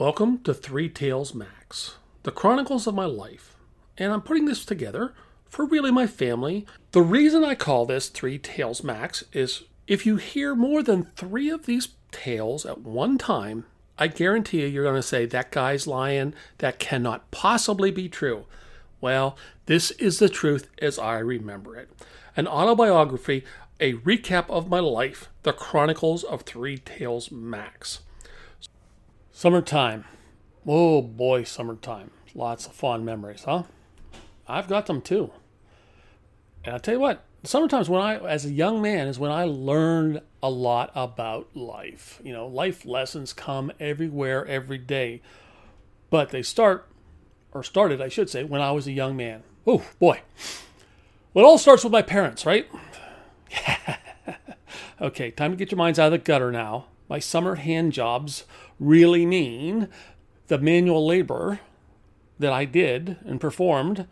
Welcome 0.00 0.38
to 0.44 0.54
Three 0.54 0.88
Tales 0.88 1.34
Max, 1.34 1.96
the 2.22 2.30
chronicles 2.30 2.86
of 2.86 2.94
my 2.94 3.04
life. 3.04 3.54
And 3.98 4.10
I'm 4.10 4.22
putting 4.22 4.46
this 4.46 4.64
together 4.64 5.12
for 5.50 5.66
really 5.66 5.90
my 5.90 6.06
family. 6.06 6.64
The 6.92 7.02
reason 7.02 7.44
I 7.44 7.54
call 7.54 7.84
this 7.84 8.08
Three 8.08 8.38
Tales 8.38 8.82
Max 8.82 9.22
is 9.34 9.64
if 9.86 10.06
you 10.06 10.16
hear 10.16 10.54
more 10.54 10.82
than 10.82 11.10
three 11.14 11.50
of 11.50 11.66
these 11.66 11.88
tales 12.10 12.64
at 12.64 12.80
one 12.80 13.18
time, 13.18 13.66
I 13.98 14.06
guarantee 14.06 14.62
you 14.62 14.66
you're 14.66 14.84
going 14.84 14.96
to 14.96 15.02
say, 15.02 15.26
that 15.26 15.50
guy's 15.50 15.86
lying. 15.86 16.32
That 16.58 16.78
cannot 16.78 17.30
possibly 17.30 17.90
be 17.90 18.08
true. 18.08 18.46
Well, 19.02 19.36
this 19.66 19.90
is 19.92 20.18
the 20.18 20.30
truth 20.30 20.70
as 20.80 20.98
I 20.98 21.18
remember 21.18 21.76
it. 21.76 21.90
An 22.34 22.48
autobiography, 22.48 23.44
a 23.78 23.92
recap 23.92 24.48
of 24.48 24.70
my 24.70 24.80
life, 24.80 25.28
the 25.42 25.52
Chronicles 25.52 26.24
of 26.24 26.42
Three 26.42 26.78
Tales 26.78 27.30
Max. 27.30 28.00
Summertime. 29.32 30.04
Oh 30.66 31.00
boy, 31.00 31.44
summertime. 31.44 32.10
Lots 32.34 32.66
of 32.66 32.72
fond 32.72 33.04
memories, 33.04 33.44
huh? 33.44 33.64
I've 34.46 34.68
got 34.68 34.86
them 34.86 35.00
too. 35.00 35.32
And 36.64 36.74
I'll 36.74 36.80
tell 36.80 36.94
you 36.94 37.00
what, 37.00 37.24
sometimes 37.42 37.88
when 37.88 38.00
I, 38.00 38.18
as 38.18 38.44
a 38.44 38.52
young 38.52 38.80
man, 38.82 39.08
is 39.08 39.18
when 39.18 39.32
I 39.32 39.44
learned 39.44 40.20
a 40.42 40.50
lot 40.50 40.92
about 40.94 41.56
life. 41.56 42.20
You 42.22 42.32
know, 42.32 42.46
life 42.46 42.84
lessons 42.84 43.32
come 43.32 43.72
everywhere, 43.80 44.46
every 44.46 44.78
day. 44.78 45.22
But 46.10 46.30
they 46.30 46.42
start, 46.42 46.88
or 47.52 47.62
started, 47.62 48.00
I 48.00 48.08
should 48.08 48.28
say, 48.28 48.44
when 48.44 48.60
I 48.60 48.70
was 48.72 48.86
a 48.86 48.92
young 48.92 49.16
man. 49.16 49.42
Oh 49.66 49.82
boy. 49.98 50.20
Well, 51.32 51.44
it 51.44 51.48
all 51.48 51.58
starts 51.58 51.84
with 51.84 51.92
my 51.92 52.02
parents, 52.02 52.44
right? 52.44 52.68
okay, 55.00 55.30
time 55.30 55.52
to 55.52 55.56
get 55.56 55.70
your 55.70 55.78
minds 55.78 55.98
out 55.98 56.06
of 56.06 56.12
the 56.12 56.18
gutter 56.18 56.52
now. 56.52 56.86
My 57.12 57.18
summer 57.18 57.56
hand 57.56 57.92
jobs 57.92 58.44
really 58.80 59.26
mean 59.26 59.88
the 60.46 60.56
manual 60.56 61.06
labor 61.06 61.60
that 62.38 62.54
I 62.54 62.64
did 62.64 63.18
and 63.26 63.38
performed 63.38 64.06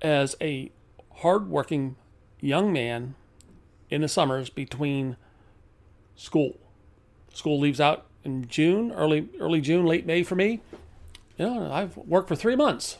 as 0.00 0.36
a 0.40 0.70
hardworking 1.14 1.96
young 2.40 2.72
man 2.72 3.16
in 3.90 4.02
the 4.02 4.08
summers 4.08 4.50
between 4.50 5.16
school. 6.14 6.60
School 7.34 7.58
leaves 7.58 7.80
out 7.80 8.06
in 8.22 8.46
June, 8.46 8.92
early 8.92 9.28
early 9.40 9.60
June, 9.60 9.84
late 9.84 10.06
May 10.06 10.22
for 10.22 10.36
me. 10.36 10.60
You 11.38 11.46
know, 11.46 11.72
I've 11.72 11.96
worked 11.96 12.28
for 12.28 12.36
three 12.36 12.54
months. 12.54 12.98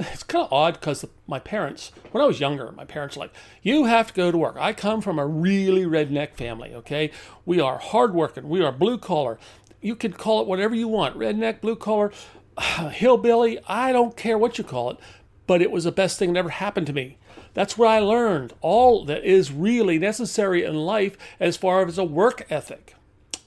It's 0.00 0.22
kind 0.22 0.46
of 0.46 0.52
odd 0.52 0.74
because 0.74 1.04
my 1.26 1.38
parents, 1.38 1.92
when 2.10 2.22
I 2.22 2.26
was 2.26 2.40
younger, 2.40 2.72
my 2.72 2.86
parents 2.86 3.16
were 3.16 3.24
like, 3.24 3.34
"You 3.62 3.84
have 3.84 4.08
to 4.08 4.14
go 4.14 4.30
to 4.30 4.38
work." 4.38 4.56
I 4.58 4.72
come 4.72 5.00
from 5.02 5.18
a 5.18 5.26
really 5.26 5.84
redneck 5.84 6.34
family. 6.36 6.74
Okay, 6.74 7.10
we 7.44 7.60
are 7.60 7.78
hardworking. 7.78 8.48
We 8.48 8.62
are 8.62 8.72
blue 8.72 8.96
collar. 8.96 9.38
You 9.82 9.94
can 9.94 10.12
call 10.12 10.40
it 10.40 10.46
whatever 10.46 10.74
you 10.74 10.88
want, 10.88 11.18
redneck, 11.18 11.60
blue 11.60 11.76
collar, 11.76 12.12
hillbilly. 12.92 13.58
I 13.68 13.92
don't 13.92 14.16
care 14.16 14.38
what 14.38 14.58
you 14.58 14.64
call 14.64 14.90
it, 14.90 14.98
but 15.46 15.60
it 15.60 15.70
was 15.70 15.84
the 15.84 15.92
best 15.92 16.18
thing 16.18 16.32
that 16.32 16.38
ever 16.38 16.50
happened 16.50 16.86
to 16.88 16.92
me. 16.92 17.18
That's 17.54 17.76
where 17.76 17.88
I 17.88 17.98
learned 17.98 18.52
all 18.60 19.04
that 19.06 19.24
is 19.24 19.52
really 19.52 19.98
necessary 19.98 20.64
in 20.64 20.76
life 20.76 21.16
as 21.38 21.56
far 21.56 21.84
as 21.84 21.98
a 21.98 22.04
work 22.04 22.46
ethic. 22.50 22.94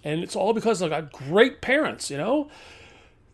And 0.04 0.22
it's 0.22 0.36
all 0.36 0.54
because 0.54 0.82
I 0.82 0.90
got 0.90 1.12
great 1.14 1.62
parents, 1.62 2.12
you 2.12 2.17
know. 2.17 2.50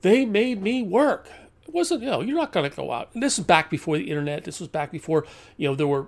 They 0.01 0.25
made 0.25 0.61
me 0.61 0.83
work. 0.83 1.29
It 1.69 1.75
wasn't, 1.75 2.03
you 2.03 2.09
know, 2.09 2.21
you're 2.21 2.37
not 2.37 2.51
going 2.51 2.69
to 2.69 2.75
go 2.75 2.91
out. 2.91 3.09
And 3.13 3.23
this 3.23 3.39
is 3.39 3.45
back 3.45 3.69
before 3.69 3.97
the 3.97 4.09
internet. 4.09 4.43
This 4.43 4.59
was 4.59 4.69
back 4.69 4.91
before, 4.91 5.25
you 5.55 5.67
know, 5.67 5.75
there 5.75 5.87
were 5.87 6.07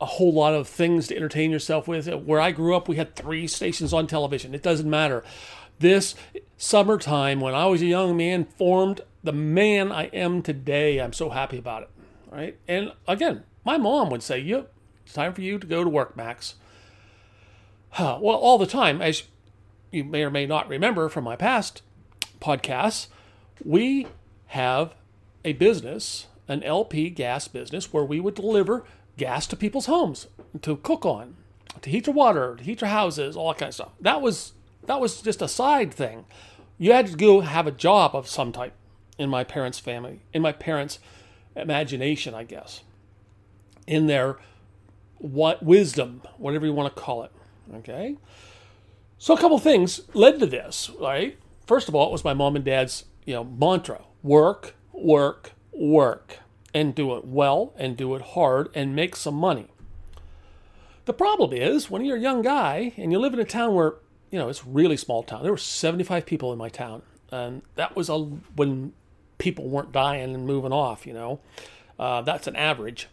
a 0.00 0.06
whole 0.06 0.32
lot 0.32 0.54
of 0.54 0.66
things 0.66 1.06
to 1.08 1.16
entertain 1.16 1.50
yourself 1.50 1.86
with. 1.86 2.08
Uh, 2.08 2.18
where 2.18 2.40
I 2.40 2.50
grew 2.50 2.74
up, 2.74 2.88
we 2.88 2.96
had 2.96 3.14
three 3.14 3.46
stations 3.46 3.92
on 3.92 4.06
television. 4.06 4.54
It 4.54 4.62
doesn't 4.62 4.88
matter. 4.88 5.22
This 5.78 6.14
summertime, 6.56 7.40
when 7.40 7.54
I 7.54 7.66
was 7.66 7.82
a 7.82 7.86
young 7.86 8.16
man, 8.16 8.44
formed 8.44 9.02
the 9.22 9.32
man 9.32 9.92
I 9.92 10.04
am 10.06 10.42
today. 10.42 11.00
I'm 11.00 11.12
so 11.12 11.30
happy 11.30 11.58
about 11.58 11.82
it 11.84 11.90
right? 12.34 12.58
And 12.66 12.92
again, 13.06 13.44
my 13.64 13.78
mom 13.78 14.10
would 14.10 14.22
say, 14.22 14.38
"Yep, 14.38 14.72
it's 15.04 15.14
time 15.14 15.32
for 15.32 15.40
you 15.40 15.58
to 15.58 15.66
go 15.66 15.84
to 15.84 15.90
work, 15.90 16.16
Max." 16.16 16.56
Well, 17.98 18.36
all 18.36 18.58
the 18.58 18.66
time, 18.66 19.00
as 19.00 19.22
you 19.92 20.02
may 20.02 20.24
or 20.24 20.30
may 20.30 20.46
not 20.46 20.68
remember 20.68 21.08
from 21.08 21.22
my 21.22 21.36
past 21.36 21.82
podcasts, 22.40 23.06
we 23.64 24.08
have 24.46 24.94
a 25.44 25.52
business, 25.52 26.26
an 26.48 26.62
LP 26.62 27.10
gas 27.10 27.48
business, 27.48 27.92
where 27.92 28.04
we 28.04 28.20
would 28.20 28.34
deliver 28.34 28.84
gas 29.16 29.46
to 29.46 29.56
people's 29.56 29.86
homes 29.86 30.26
to 30.62 30.76
cook 30.76 31.04
on, 31.04 31.36
to 31.82 31.90
heat 31.90 32.06
your 32.06 32.14
water, 32.14 32.56
to 32.56 32.64
heat 32.64 32.80
your 32.80 32.90
houses, 32.90 33.36
all 33.36 33.48
that 33.48 33.58
kind 33.58 33.68
of 33.68 33.74
stuff. 33.74 33.92
That 34.00 34.20
was 34.20 34.52
that 34.86 35.00
was 35.00 35.22
just 35.22 35.42
a 35.42 35.48
side 35.48 35.92
thing. 35.92 36.24
You 36.78 36.92
had 36.92 37.06
to 37.06 37.16
go 37.16 37.40
have 37.40 37.66
a 37.66 37.72
job 37.72 38.14
of 38.14 38.28
some 38.28 38.52
type 38.52 38.74
in 39.18 39.30
my 39.30 39.44
parents' 39.44 39.78
family, 39.78 40.20
in 40.32 40.42
my 40.42 40.52
parents' 40.52 40.98
imagination, 41.56 42.34
I 42.34 42.44
guess, 42.44 42.82
in 43.86 44.06
their 44.06 44.38
what 45.18 45.62
wisdom, 45.62 46.22
whatever 46.36 46.66
you 46.66 46.72
want 46.72 46.94
to 46.94 47.00
call 47.00 47.22
it. 47.22 47.32
Okay. 47.76 48.16
So 49.18 49.34
a 49.34 49.38
couple 49.38 49.58
things 49.58 50.02
led 50.12 50.38
to 50.40 50.46
this, 50.46 50.90
right? 51.00 51.38
First 51.66 51.88
of 51.88 51.94
all, 51.94 52.08
it 52.08 52.12
was 52.12 52.24
my 52.24 52.34
mom 52.34 52.56
and 52.56 52.64
dad's, 52.64 53.04
you 53.24 53.34
know, 53.34 53.44
mantra: 53.44 54.02
work, 54.22 54.74
work, 54.94 55.52
work, 55.72 56.38
and 56.72 56.94
do 56.94 57.14
it 57.16 57.24
well 57.24 57.72
and 57.76 57.96
do 57.96 58.14
it 58.14 58.22
hard 58.22 58.68
and 58.74 58.96
make 58.96 59.14
some 59.16 59.34
money. 59.34 59.68
The 61.04 61.12
problem 61.12 61.52
is 61.52 61.90
when 61.90 62.04
you're 62.04 62.16
a 62.16 62.20
young 62.20 62.42
guy 62.42 62.92
and 62.96 63.12
you 63.12 63.18
live 63.18 63.34
in 63.34 63.40
a 63.40 63.44
town 63.44 63.74
where, 63.74 63.94
you 64.30 64.38
know, 64.38 64.48
it's 64.48 64.66
really 64.66 64.96
small 64.96 65.22
town. 65.22 65.42
There 65.42 65.52
were 65.52 65.58
75 65.58 66.24
people 66.24 66.52
in 66.52 66.58
my 66.58 66.68
town. 66.68 67.02
And 67.30 67.62
that 67.74 67.94
was 67.96 68.08
a 68.08 68.18
when 68.18 68.92
people 69.38 69.68
weren't 69.68 69.92
dying 69.92 70.34
and 70.34 70.46
moving 70.46 70.72
off, 70.72 71.06
you 71.06 71.12
know. 71.12 71.40
Uh, 71.98 72.22
that's 72.22 72.46
an 72.46 72.56
average. 72.56 73.08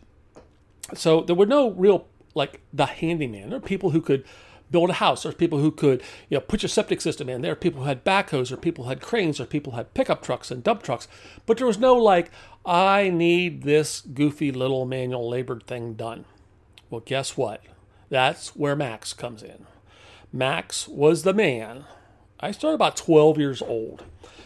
So 0.94 1.22
there 1.22 1.36
were 1.36 1.46
no 1.46 1.72
real, 1.72 2.08
like, 2.34 2.62
the 2.72 2.86
handyman. 2.86 3.50
There 3.50 3.58
are 3.58 3.62
people 3.62 3.92
who 3.92 4.02
could 4.02 4.26
build 4.72 4.90
a 4.90 4.94
house. 4.94 5.24
There's 5.24 5.36
people 5.36 5.60
who 5.60 5.72
could, 5.72 6.02
you 6.30 6.38
know, 6.38 6.42
put 6.42 6.64
your 6.64 6.70
septic 6.70 7.02
system 7.02 7.30
in. 7.30 7.42
There 7.42 7.52
are 7.52 7.56
people 7.56 7.82
who 7.82 7.88
had 7.88 8.06
backhoes, 8.06 8.52
or 8.52 8.58
people 8.58 8.86
had 8.86 9.02
cranes, 9.02 9.40
or 9.40 9.46
people 9.46 9.74
had 9.74 9.94
pickup 9.94 10.22
trucks 10.22 10.52
and 10.52 10.64
dump 10.64 10.84
trucks. 10.84 11.08
But 11.46 11.58
there 11.58 11.68
was 11.68 11.78
no, 11.78 11.96
like, 11.96 12.32
I 12.66 13.10
need 13.10 13.64
this 13.64 14.02
goofy 14.02 14.52
little 14.52 14.86
manual 14.86 15.30
labor 15.30 15.60
thing 15.60 15.94
done. 15.94 16.26
Well, 16.90 17.02
guess 17.02 17.38
what? 17.38 17.62
That's 18.10 18.56
where 18.56 18.76
Max 18.76 19.14
comes 19.14 19.44
in. 19.44 19.66
Max 20.34 20.88
was 20.88 21.24
the 21.24 21.34
man. 21.34 21.86
I 22.40 22.52
started 22.52 22.76
about 22.76 22.98
12 22.98 23.38
years 23.38 23.62
old. 23.62 24.04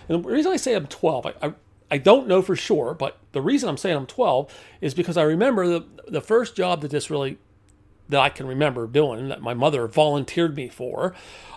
And 0.08 0.24
the 0.24 0.30
reason 0.30 0.52
I 0.52 0.58
say 0.58 0.76
I'm 0.76 0.88
12, 0.88 1.26
I, 1.26 1.34
I 1.42 1.54
I 1.92 1.98
don't 2.00 2.28
know 2.28 2.42
for 2.42 2.56
sure, 2.56 2.94
but 2.94 3.20
the 3.32 3.42
reason 3.42 3.70
I'm 3.70 3.78
saying 3.78 3.96
I'm 3.96 4.08
12 4.08 4.52
is 4.82 4.94
because 4.94 5.18
I 5.18 5.24
remember 5.24 5.68
the 5.68 5.86
the 6.08 6.22
first 6.22 6.56
job 6.56 6.82
that 6.82 6.92
this 6.92 7.10
really 7.10 7.38
that 8.10 8.20
I 8.20 8.30
can 8.30 8.48
remember 8.48 8.88
doing 8.88 9.30
that 9.30 9.42
my 9.42 9.54
mother 9.54 9.88
volunteered 9.88 10.56
me 10.56 10.70
for. 10.70 11.14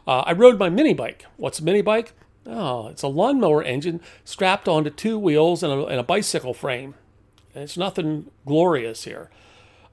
Uh, 0.07 0.21
I 0.21 0.33
rode 0.33 0.59
my 0.59 0.71
mini 0.71 0.95
bike. 0.95 1.27
What's 1.37 1.61
a 1.61 1.65
mini 1.65 1.83
bike? 1.83 2.13
Oh, 2.47 2.89
it's 2.89 3.03
a 3.03 3.09
lawnmower 3.09 3.63
engine 3.63 4.01
strapped 4.25 4.69
onto 4.69 4.91
two 4.91 5.19
wheels 5.19 5.63
and 5.63 5.73
a, 5.73 5.85
and 5.87 6.01
a 6.01 6.05
bicycle 6.05 6.55
frame. 6.55 6.95
And 7.55 7.65
it's 7.65 7.77
nothing 7.77 8.31
glorious 8.47 9.05
here. 9.05 9.31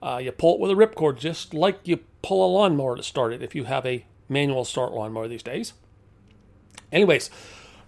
Uh, 0.02 0.20
you 0.24 0.32
pull 0.32 0.56
it 0.56 0.60
with 0.60 0.72
a 0.72 0.76
ripcord, 0.76 1.18
just 1.18 1.54
like 1.54 1.80
you 1.84 2.00
pull 2.22 2.46
a 2.46 2.52
lawnmower 2.54 2.96
to 2.96 3.04
start 3.04 3.34
it 3.34 3.42
if 3.42 3.56
you 3.56 3.66
have 3.66 3.86
a 3.86 4.06
manual 4.30 4.64
start 4.64 4.94
lawnmower 4.94 5.28
these 5.28 5.44
days. 5.44 5.74
Anyways, 6.92 7.30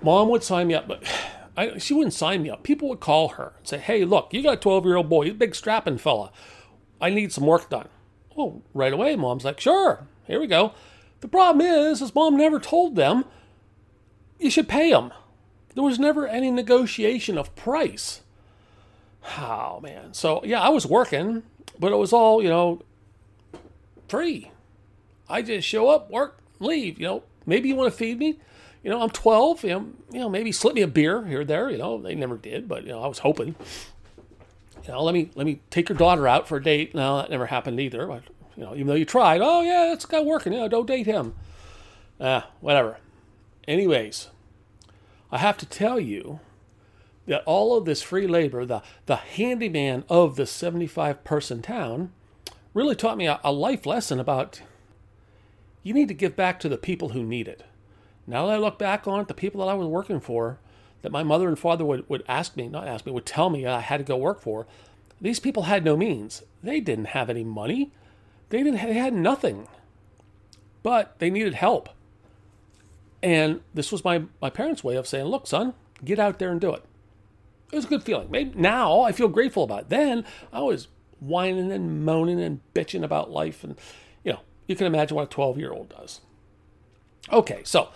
mom 0.02 0.30
would 0.30 0.44
sign 0.44 0.68
me 0.68 0.74
up, 0.74 0.88
but 0.88 1.04
I, 1.58 1.78
she 1.78 1.94
wouldn't 1.94 2.14
sign 2.14 2.44
me 2.44 2.50
up. 2.50 2.64
People 2.64 2.90
would 2.90 3.00
call 3.00 3.30
her 3.30 3.54
and 3.58 3.68
say, 3.68 3.78
"Hey, 3.78 4.04
look, 4.06 4.34
you 4.34 4.44
got 4.44 4.54
a 4.54 4.58
12 4.58 4.86
year 4.86 4.98
old 4.98 5.10
boy, 5.10 5.24
he's 5.24 5.34
a 5.34 5.38
big 5.38 5.56
strapping 5.56 5.98
fella. 5.98 6.32
I 7.00 7.10
need 7.10 7.32
some 7.32 7.46
work 7.46 7.70
done." 7.70 7.90
Well, 8.38 8.62
right 8.74 8.94
away, 8.94 9.16
mom's 9.16 9.44
like, 9.44 9.60
"Sure, 9.60 10.08
here 10.26 10.40
we 10.40 10.48
go." 10.48 10.72
The 11.20 11.28
problem 11.28 11.66
is, 11.66 12.02
is 12.02 12.14
mom 12.14 12.38
never 12.38 12.60
told 12.60 12.96
them 12.96 13.26
you 14.40 14.52
should 14.52 14.70
pay 14.70 14.92
them. 14.92 15.12
There 15.74 15.84
was 15.84 16.00
never 16.00 16.28
any 16.28 16.52
negotiation 16.52 17.38
of 17.38 17.56
price. 17.56 18.22
Oh 19.38 19.80
man, 19.82 20.14
so 20.14 20.42
yeah, 20.46 20.62
I 20.62 20.70
was 20.70 20.86
working, 20.86 21.44
but 21.80 21.92
it 21.92 21.98
was 21.98 22.14
all 22.14 22.42
you 22.42 22.50
know 22.50 22.84
free. 24.08 24.52
I 25.28 25.42
just 25.42 25.68
show 25.68 25.90
up, 25.90 26.10
work, 26.10 26.40
leave. 26.60 27.00
You 27.00 27.08
know, 27.08 27.24
maybe 27.46 27.68
you 27.68 27.76
want 27.76 27.92
to 27.92 27.98
feed 27.98 28.20
me 28.20 28.40
you 28.88 28.94
know, 28.94 29.02
I'm 29.02 29.10
12. 29.10 29.64
You 29.64 29.70
know, 29.70 29.86
you 30.14 30.20
know, 30.20 30.30
maybe 30.30 30.54
slip 30.54 30.74
me 30.76 30.82
a 30.82 30.88
beer 30.88 31.26
here 31.26 31.42
or 31.42 31.46
there. 31.46 31.70
You 31.70 31.78
know, 31.78 32.02
they 32.02 32.16
never 32.16 32.38
did, 32.38 32.70
but 32.70 32.84
you 32.84 32.92
know, 32.92 33.04
I 33.04 33.08
was 33.08 33.20
hoping. 33.20 33.56
Know, 34.88 35.04
let 35.04 35.14
me 35.14 35.32
let 35.36 35.46
me 35.46 35.62
take 35.70 35.90
your 35.90 35.98
daughter 35.98 36.28
out 36.28 36.48
for 36.48 36.58
a 36.58 36.64
date. 36.64 36.96
No, 36.96 37.18
that 37.18 37.30
never 37.30 37.48
happened 37.48 37.80
either. 37.80 38.08
But 38.08 38.24
you 38.56 38.64
know, 38.64 38.74
even 38.74 38.88
though 38.88 38.94
you 38.94 39.06
tried, 39.06 39.42
oh 39.42 39.62
yeah, 39.62 39.88
that's 39.90 40.06
guy 40.06 40.22
working. 40.22 40.54
Don't 40.70 40.88
date 40.88 41.06
him. 41.06 41.36
Ah, 42.20 42.50
whatever. 42.62 42.98
Anyways, 43.68 44.30
I 45.32 45.40
have 45.40 45.58
to 45.58 45.66
tell 45.66 46.00
you 46.00 46.40
that 47.26 47.44
all 47.46 47.78
of 47.78 47.86
this 47.86 48.02
free 48.02 48.28
labor, 48.28 48.66
the 48.66 48.82
the 49.06 49.18
handyman 49.18 50.06
of 50.10 50.36
the 50.38 50.46
75 50.46 51.24
person 51.24 51.62
town, 51.62 52.12
really 52.74 52.96
taught 52.96 53.18
me 53.18 53.28
a, 53.28 53.40
a 53.44 53.52
life 53.52 53.86
lesson 53.86 54.20
about 54.20 54.62
you 55.84 55.94
need 55.94 56.08
to 56.08 56.14
give 56.14 56.36
back 56.36 56.60
to 56.60 56.70
the 56.70 56.78
people 56.78 57.10
who 57.10 57.24
need 57.24 57.48
it 57.48 57.64
Now 58.26 58.46
that 58.48 58.56
I 58.56 58.58
look 58.58 58.78
back 58.78 59.08
on 59.08 59.22
it, 59.22 59.28
the 59.28 59.34
people 59.34 59.62
that 59.62 59.72
I 59.72 59.76
was 59.76 59.88
working 59.88 60.20
for, 60.20 60.60
that 61.02 61.12
my 61.12 61.24
mother 61.24 61.48
and 61.48 61.58
father 61.58 61.86
would, 61.86 62.08
would 62.10 62.24
ask 62.28 62.56
me, 62.56 62.68
not 62.68 62.88
ask 62.88 63.06
me, 63.06 63.12
would 63.12 63.26
tell 63.26 63.50
me 63.50 63.66
I 63.66 63.82
had 63.82 63.98
to 63.98 64.04
go 64.04 64.18
work 64.18 64.42
for, 64.42 64.66
these 65.20 65.40
people 65.40 65.64
had 65.64 65.84
no 65.84 65.98
means. 65.98 66.44
They 66.64 66.80
didn't 66.80 67.06
have 67.06 67.30
any 67.30 67.44
money. 67.44 67.92
They 68.50 68.64
didn't 68.64 68.82
they 68.82 68.94
had 68.94 69.14
nothing. 69.14 69.68
But 70.84 71.18
they 71.20 71.30
needed 71.30 71.56
help. 71.56 71.90
And 73.24 73.62
this 73.74 73.92
was 73.92 74.04
my, 74.04 74.24
my 74.42 74.50
parents' 74.50 74.84
way 74.84 74.96
of 74.96 75.08
saying, 75.08 75.26
look, 75.26 75.48
son, 75.48 75.74
get 76.04 76.20
out 76.20 76.40
there 76.40 76.52
and 76.52 76.62
do 76.62 76.74
it. 76.74 76.84
It 77.72 77.76
was 77.76 77.86
a 77.86 77.90
good 77.90 78.04
feeling. 78.04 78.30
Maybe 78.30 78.58
now 78.58 79.02
I 79.02 79.12
feel 79.12 79.28
grateful 79.28 79.64
about 79.64 79.84
it. 79.84 79.90
Then 79.90 80.24
I 80.54 80.62
was 80.62 80.88
whining 81.20 81.72
and 81.72 82.06
moaning 82.06 82.40
and 82.40 82.62
bitching 82.74 83.04
about 83.04 83.32
life. 83.32 83.64
And, 83.64 83.76
you 84.24 84.34
know, 84.34 84.40
you 84.68 84.76
can 84.76 84.88
imagine 84.88 85.16
what 85.16 85.24
a 85.24 85.28
12 85.28 85.58
year 85.58 85.72
old 85.72 85.90
does. 85.90 86.22
Okay, 87.32 87.62
so 87.64 87.90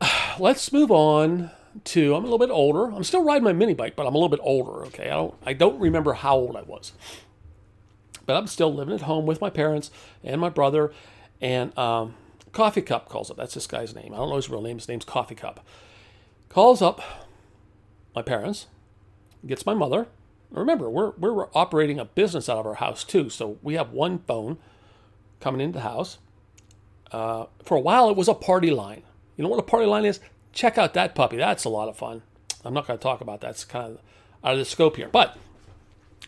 let's 0.38 0.72
move 0.72 0.90
on 0.90 1.50
to 1.82 2.14
I'm 2.14 2.22
a 2.22 2.26
little 2.26 2.38
bit 2.38 2.50
older. 2.50 2.86
I'm 2.86 3.04
still 3.04 3.24
riding 3.24 3.44
my 3.44 3.52
mini 3.52 3.74
bike, 3.74 3.96
but 3.96 4.06
I'm 4.06 4.14
a 4.14 4.18
little 4.18 4.28
bit 4.28 4.40
older. 4.42 4.84
Okay, 4.86 5.06
I 5.06 5.14
don't 5.14 5.34
I 5.44 5.52
don't 5.52 5.78
remember 5.78 6.14
how 6.14 6.36
old 6.36 6.56
I 6.56 6.62
was, 6.62 6.92
but 8.26 8.36
I'm 8.36 8.46
still 8.46 8.72
living 8.72 8.94
at 8.94 9.02
home 9.02 9.26
with 9.26 9.40
my 9.40 9.50
parents 9.50 9.90
and 10.22 10.40
my 10.40 10.48
brother. 10.48 10.92
And 11.40 11.76
um, 11.76 12.14
Coffee 12.52 12.82
Cup 12.82 13.08
calls 13.08 13.30
up. 13.30 13.36
That's 13.36 13.54
this 13.54 13.66
guy's 13.66 13.94
name. 13.94 14.14
I 14.14 14.18
don't 14.18 14.30
know 14.30 14.36
his 14.36 14.48
real 14.48 14.62
name. 14.62 14.78
His 14.78 14.88
name's 14.88 15.04
Coffee 15.04 15.34
Cup. 15.34 15.66
Calls 16.48 16.80
up 16.80 17.00
my 18.14 18.22
parents, 18.22 18.66
gets 19.46 19.66
my 19.66 19.74
mother. 19.74 20.06
Remember, 20.50 20.88
we're 20.88 21.10
we're 21.18 21.48
operating 21.54 21.98
a 21.98 22.04
business 22.04 22.48
out 22.48 22.58
of 22.58 22.66
our 22.66 22.74
house 22.74 23.02
too, 23.02 23.28
so 23.28 23.58
we 23.62 23.74
have 23.74 23.90
one 23.90 24.20
phone 24.20 24.58
coming 25.40 25.60
into 25.60 25.78
the 25.78 25.82
house. 25.82 26.18
Uh, 27.10 27.46
for 27.64 27.76
a 27.76 27.80
while, 27.80 28.08
it 28.08 28.16
was 28.16 28.28
a 28.28 28.34
party 28.34 28.70
line. 28.70 29.02
You 29.36 29.42
know 29.42 29.48
what 29.48 29.58
a 29.58 29.64
party 29.64 29.86
line 29.86 30.04
is? 30.04 30.20
Check 30.54 30.78
out 30.78 30.94
that 30.94 31.14
puppy. 31.14 31.36
That's 31.36 31.64
a 31.64 31.68
lot 31.68 31.88
of 31.88 31.96
fun. 31.96 32.22
I'm 32.64 32.72
not 32.72 32.86
going 32.86 32.98
to 32.98 33.02
talk 33.02 33.20
about 33.20 33.40
that. 33.42 33.50
It's 33.50 33.64
kind 33.64 33.94
of 33.94 34.00
out 34.42 34.52
of 34.52 34.58
the 34.58 34.64
scope 34.64 34.96
here. 34.96 35.08
But 35.08 35.36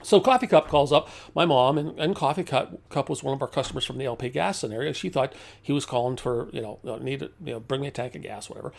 so 0.03 0.21
Coffee 0.21 0.47
Cup 0.47 0.69
calls 0.69 0.93
up 0.93 1.09
my 1.35 1.47
mom, 1.47 1.79
and, 1.79 1.99
and 1.99 2.15
Coffee 2.15 2.45
Cup, 2.45 2.89
Cup 2.91 3.09
was 3.09 3.23
one 3.23 3.35
of 3.35 3.41
our 3.41 3.49
customers 3.49 3.85
from 3.85 3.99
the 3.99 4.05
LP 4.05 4.29
gas 4.29 4.59
scenario. 4.59 4.93
She 4.93 5.09
thought 5.09 5.35
he 5.61 5.73
was 5.73 5.87
calling 5.87 6.17
for, 6.17 6.49
you 6.53 6.61
know, 6.61 6.79
uh, 6.87 6.99
to, 6.99 7.11
you 7.11 7.31
know, 7.41 7.61
bring 7.61 7.81
me 7.81 7.87
a 7.87 7.91
tank 7.91 8.15
of 8.15 8.23
gas, 8.23 8.51
whatever. 8.51 8.73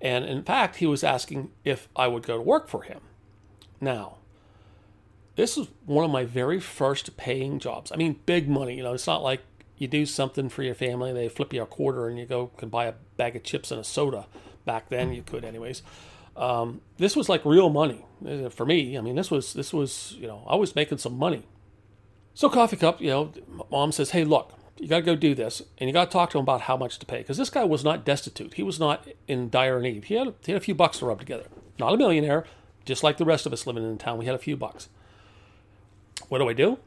And 0.00 0.24
in 0.24 0.42
fact, 0.42 0.76
he 0.76 0.86
was 0.86 1.04
asking 1.04 1.50
if 1.64 1.88
I 1.94 2.08
would 2.08 2.24
go 2.24 2.36
to 2.36 2.42
work 2.42 2.68
for 2.68 2.82
him. 2.82 3.00
Now, 3.80 4.16
this 5.36 5.56
is 5.56 5.68
one 5.84 6.04
of 6.04 6.10
my 6.10 6.24
very 6.24 6.60
first 6.60 7.16
paying 7.16 7.58
jobs. 7.58 7.92
I 7.92 7.96
mean, 7.96 8.20
big 8.26 8.48
money. 8.48 8.76
You 8.76 8.82
know, 8.82 8.94
it's 8.94 9.06
not 9.06 9.22
like 9.22 9.42
you 9.78 9.86
do 9.86 10.04
something 10.06 10.48
for 10.48 10.62
your 10.62 10.74
family, 10.74 11.12
they 11.12 11.28
flip 11.28 11.52
you 11.52 11.62
a 11.62 11.66
quarter, 11.66 12.08
and 12.08 12.18
you 12.18 12.24
go 12.24 12.46
can 12.56 12.70
buy 12.70 12.86
a 12.86 12.94
bag 13.16 13.36
of 13.36 13.42
chips 13.42 13.70
and 13.70 13.80
a 13.80 13.84
soda 13.84 14.26
back 14.66 14.90
then 14.90 15.14
you 15.14 15.22
could 15.22 15.44
anyways. 15.44 15.82
Um, 16.36 16.82
this 16.98 17.16
was 17.16 17.30
like 17.30 17.42
real 17.46 17.70
money 17.70 18.04
uh, 18.28 18.50
for 18.50 18.66
me. 18.66 18.98
I 18.98 19.00
mean 19.00 19.16
this 19.16 19.30
was 19.30 19.54
this 19.54 19.72
was 19.72 20.14
you 20.18 20.26
know 20.26 20.44
i 20.46 20.54
was 20.54 20.74
making 20.74 20.98
some 20.98 21.16
money. 21.16 21.44
So 22.34 22.50
coffee 22.50 22.76
cup 22.76 23.00
you 23.00 23.08
know 23.08 23.32
mom 23.70 23.92
says 23.92 24.10
hey 24.10 24.24
look 24.24 24.52
you 24.78 24.88
got 24.88 24.96
to 24.96 25.02
go 25.02 25.16
do 25.16 25.34
this 25.34 25.62
and 25.78 25.88
you 25.88 25.94
got 25.94 26.10
to 26.10 26.10
talk 26.10 26.30
to 26.30 26.38
him 26.38 26.42
about 26.42 26.62
how 26.62 26.76
much 26.76 26.98
to 26.98 27.06
pay. 27.06 27.18
Because 27.18 27.38
this 27.38 27.50
guy 27.50 27.64
was 27.64 27.82
not 27.82 28.04
destitute. 28.04 28.54
He 28.54 28.62
was 28.62 28.78
not 28.78 29.08
in 29.26 29.48
dire 29.48 29.80
need. 29.80 30.04
He 30.04 30.14
had, 30.14 30.34
he 30.44 30.52
had 30.52 30.60
a 30.60 30.64
few 30.64 30.74
bucks 30.74 30.98
to 30.98 31.06
rub 31.06 31.18
together. 31.18 31.46
Not 31.78 31.94
a 31.94 31.96
millionaire 31.96 32.44
just 32.84 33.02
like 33.02 33.16
the 33.16 33.24
rest 33.24 33.44
of 33.46 33.52
us 33.52 33.66
living 33.66 33.82
in 33.82 33.98
town. 33.98 34.16
We 34.16 34.26
had 34.26 34.34
a 34.34 34.38
few 34.38 34.56
bucks. 34.56 34.88
What 36.28 36.38
do 36.38 36.48
i 36.48 36.52
do? 36.52 36.78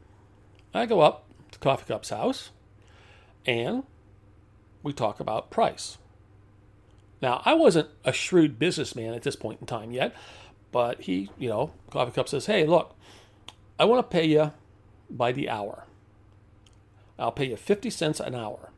I 0.74 0.86
go 0.86 1.00
up 1.00 1.24
to 1.52 1.58
coffee 1.58 1.84
cup's 1.86 2.10
house 2.10 2.50
and 3.46 3.84
we 4.82 4.92
talk 4.92 5.20
about 5.20 5.50
price 5.50 5.98
now, 7.22 7.42
I 7.44 7.54
wasn't 7.54 7.88
a 8.04 8.12
shrewd 8.12 8.58
businessman 8.58 9.14
at 9.14 9.22
this 9.22 9.36
point 9.36 9.60
in 9.60 9.66
time 9.66 9.92
yet, 9.92 10.14
but 10.72 11.02
he, 11.02 11.30
you 11.38 11.48
know, 11.48 11.72
Coffee 11.90 12.12
Cup 12.12 12.28
says, 12.28 12.46
hey, 12.46 12.64
look, 12.64 12.96
I 13.78 13.84
want 13.84 13.98
to 13.98 14.14
pay 14.14 14.24
you 14.24 14.52
by 15.10 15.32
the 15.32 15.48
hour. 15.48 15.84
I'll 17.18 17.32
pay 17.32 17.48
you 17.48 17.56
50 17.56 17.90
cents 17.90 18.20
an 18.20 18.34
hour. 18.34 18.70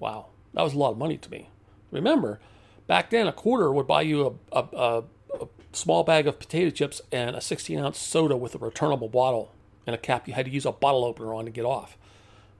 Wow, 0.00 0.26
that 0.54 0.62
was 0.62 0.74
a 0.74 0.78
lot 0.78 0.92
of 0.92 0.98
money 0.98 1.16
to 1.18 1.30
me. 1.30 1.50
Remember, 1.92 2.40
back 2.86 3.10
then, 3.10 3.26
a 3.26 3.32
quarter 3.32 3.70
would 3.70 3.86
buy 3.86 4.02
you 4.02 4.38
a, 4.52 4.58
a, 4.58 4.76
a, 4.76 5.04
a 5.42 5.48
small 5.72 6.02
bag 6.02 6.26
of 6.26 6.40
potato 6.40 6.70
chips 6.70 7.00
and 7.12 7.36
a 7.36 7.40
16 7.40 7.78
ounce 7.78 7.98
soda 7.98 8.36
with 8.36 8.54
a 8.54 8.58
returnable 8.58 9.08
bottle 9.08 9.52
and 9.86 9.94
a 9.94 9.98
cap 9.98 10.26
you 10.26 10.34
had 10.34 10.46
to 10.46 10.50
use 10.50 10.66
a 10.66 10.72
bottle 10.72 11.04
opener 11.04 11.34
on 11.34 11.44
to 11.44 11.50
get 11.50 11.64
off. 11.64 11.96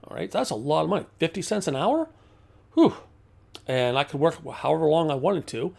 All 0.05 0.15
right, 0.15 0.31
so 0.31 0.37
that's 0.37 0.49
a 0.49 0.55
lot 0.55 0.83
of 0.83 0.89
money. 0.89 1.05
50 1.19 1.41
cents 1.41 1.67
an 1.67 1.75
hour? 1.75 2.09
Whew, 2.73 2.95
and 3.67 3.97
I 3.97 4.03
could 4.03 4.19
work 4.19 4.45
however 4.53 4.85
long 4.85 5.11
I 5.11 5.15
wanted 5.15 5.47
to. 5.47 5.73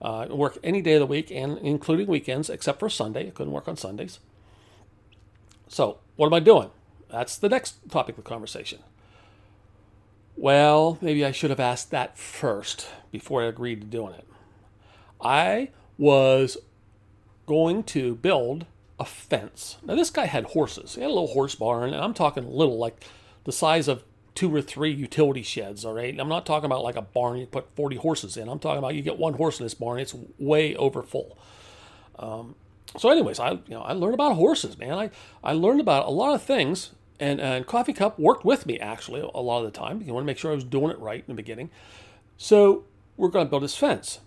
Uh, 0.00 0.26
work 0.30 0.56
any 0.62 0.80
day 0.80 0.94
of 0.94 1.00
the 1.00 1.06
week 1.06 1.28
and 1.32 1.58
including 1.58 2.06
weekends 2.06 2.48
except 2.48 2.78
for 2.78 2.88
Sunday. 2.88 3.26
I 3.26 3.30
couldn't 3.30 3.52
work 3.52 3.66
on 3.66 3.76
Sundays. 3.76 4.20
So, 5.66 5.98
what 6.16 6.26
am 6.26 6.34
I 6.34 6.40
doing? 6.40 6.70
That's 7.10 7.36
the 7.36 7.48
next 7.48 7.78
topic 7.90 8.16
of 8.16 8.24
conversation. 8.24 8.78
Well, 10.36 10.98
maybe 11.00 11.24
I 11.24 11.32
should 11.32 11.50
have 11.50 11.58
asked 11.58 11.90
that 11.90 12.16
first 12.16 12.88
before 13.10 13.42
I 13.42 13.46
agreed 13.46 13.80
to 13.80 13.86
doing 13.88 14.14
it. 14.14 14.26
I 15.20 15.70
was 15.98 16.56
going 17.46 17.82
to 17.84 18.14
build 18.14 18.66
a 19.00 19.04
fence. 19.04 19.78
Now, 19.84 19.96
this 19.96 20.10
guy 20.10 20.26
had 20.26 20.44
horses. 20.44 20.94
He 20.94 21.00
had 21.00 21.08
a 21.08 21.12
little 21.12 21.28
horse 21.28 21.56
barn, 21.56 21.92
and 21.92 22.02
I'm 22.02 22.14
talking 22.14 22.48
little, 22.48 22.78
like 22.78 23.04
the 23.44 23.52
size 23.52 23.88
of 23.88 24.04
two 24.38 24.54
or 24.54 24.62
three 24.62 24.92
utility 24.92 25.42
sheds, 25.42 25.84
all 25.84 25.92
right? 25.92 26.16
I'm 26.16 26.28
not 26.28 26.46
talking 26.46 26.66
about 26.66 26.84
like 26.84 26.94
a 26.94 27.02
barn 27.02 27.38
you 27.38 27.46
put 27.46 27.74
40 27.74 27.96
horses 27.96 28.36
in. 28.36 28.48
I'm 28.48 28.60
talking 28.60 28.78
about 28.78 28.94
you 28.94 29.02
get 29.02 29.18
one 29.18 29.34
horse 29.34 29.58
in 29.58 29.66
this 29.66 29.74
barn, 29.74 29.98
it's 29.98 30.14
way 30.38 30.76
over 30.76 31.02
full. 31.02 31.36
Um, 32.20 32.54
so, 32.96 33.10
anyways, 33.10 33.40
I 33.40 33.50
you 33.50 33.62
know 33.70 33.82
I 33.82 33.94
learned 33.94 34.14
about 34.14 34.36
horses, 34.36 34.78
man. 34.78 34.92
I, 34.92 35.10
I 35.42 35.54
learned 35.54 35.80
about 35.80 36.06
a 36.06 36.10
lot 36.10 36.36
of 36.36 36.42
things, 36.44 36.92
and, 37.18 37.40
and 37.40 37.66
Coffee 37.66 37.92
Cup 37.92 38.16
worked 38.16 38.44
with 38.44 38.64
me 38.64 38.78
actually 38.78 39.28
a 39.34 39.40
lot 39.40 39.64
of 39.64 39.72
the 39.72 39.76
time. 39.76 40.02
You 40.02 40.14
want 40.14 40.22
to 40.22 40.26
make 40.28 40.38
sure 40.38 40.52
I 40.52 40.54
was 40.54 40.62
doing 40.62 40.92
it 40.92 41.00
right 41.00 41.18
in 41.18 41.26
the 41.26 41.34
beginning. 41.34 41.70
So 42.36 42.84
we're 43.16 43.30
going 43.30 43.44
to 43.44 43.50
build 43.50 43.64
this 43.64 43.76
fence. 43.76 44.20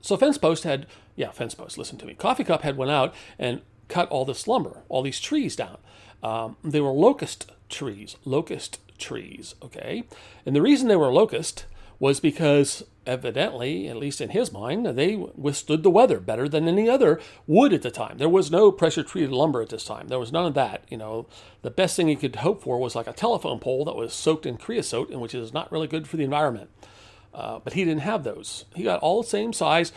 So 0.00 0.16
fence 0.16 0.38
post 0.38 0.62
had 0.62 0.86
yeah 1.16 1.32
fence 1.32 1.56
post. 1.56 1.76
Listen 1.76 1.98
to 1.98 2.06
me. 2.06 2.14
Coffee 2.14 2.44
Cup 2.44 2.62
had 2.62 2.76
went 2.76 2.92
out 2.92 3.12
and 3.36 3.62
cut 3.88 4.08
all 4.08 4.24
this 4.24 4.46
lumber, 4.46 4.82
all 4.88 5.02
these 5.02 5.20
trees 5.20 5.56
down. 5.56 5.78
Um, 6.22 6.56
they 6.64 6.80
were 6.80 6.90
locust 6.90 7.50
trees, 7.68 8.16
locust 8.24 8.80
trees, 8.98 9.54
okay? 9.62 10.04
And 10.44 10.56
the 10.56 10.62
reason 10.62 10.88
they 10.88 10.96
were 10.96 11.12
locust 11.12 11.66
was 11.98 12.20
because 12.20 12.84
evidently, 13.06 13.88
at 13.88 13.96
least 13.96 14.20
in 14.20 14.30
his 14.30 14.52
mind, 14.52 14.86
they 14.86 15.14
withstood 15.16 15.82
the 15.82 15.90
weather 15.90 16.18
better 16.18 16.48
than 16.48 16.68
any 16.68 16.88
other 16.88 17.20
wood 17.46 17.72
at 17.72 17.82
the 17.82 17.90
time. 17.90 18.18
There 18.18 18.28
was 18.28 18.50
no 18.50 18.72
pressure 18.72 19.02
treated 19.02 19.30
lumber 19.30 19.62
at 19.62 19.68
this 19.68 19.84
time. 19.84 20.08
There 20.08 20.18
was 20.18 20.32
none 20.32 20.44
of 20.44 20.54
that. 20.54 20.84
You 20.88 20.98
know, 20.98 21.26
the 21.62 21.70
best 21.70 21.96
thing 21.96 22.08
you 22.08 22.16
could 22.16 22.36
hope 22.36 22.62
for 22.62 22.78
was 22.78 22.94
like 22.94 23.06
a 23.06 23.12
telephone 23.12 23.60
pole 23.60 23.84
that 23.84 23.96
was 23.96 24.12
soaked 24.12 24.46
in 24.46 24.56
creosote, 24.56 25.10
and 25.10 25.20
which 25.20 25.34
is 25.34 25.52
not 25.52 25.70
really 25.70 25.86
good 25.86 26.08
for 26.08 26.16
the 26.16 26.24
environment. 26.24 26.70
Uh, 27.32 27.60
but 27.60 27.74
he 27.74 27.84
didn't 27.84 28.00
have 28.00 28.24
those. 28.24 28.64
He 28.74 28.82
got 28.82 29.00
all 29.00 29.22
the 29.22 29.28
same 29.28 29.52
size 29.52 29.92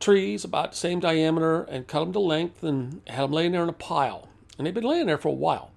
trees, 0.00 0.44
about 0.44 0.72
the 0.72 0.76
same 0.76 0.98
diameter, 0.98 1.62
and 1.62 1.86
cut 1.86 2.00
them 2.00 2.12
to 2.14 2.18
length 2.18 2.62
and 2.64 3.02
had 3.06 3.24
them 3.24 3.32
laying 3.32 3.52
there 3.52 3.62
in 3.62 3.68
a 3.68 3.74
pile. 3.74 4.28
And 4.58 4.66
they'd 4.66 4.74
been 4.74 4.84
laying 4.84 5.06
there 5.06 5.18
for 5.18 5.28
a 5.28 5.32
while 5.32 5.70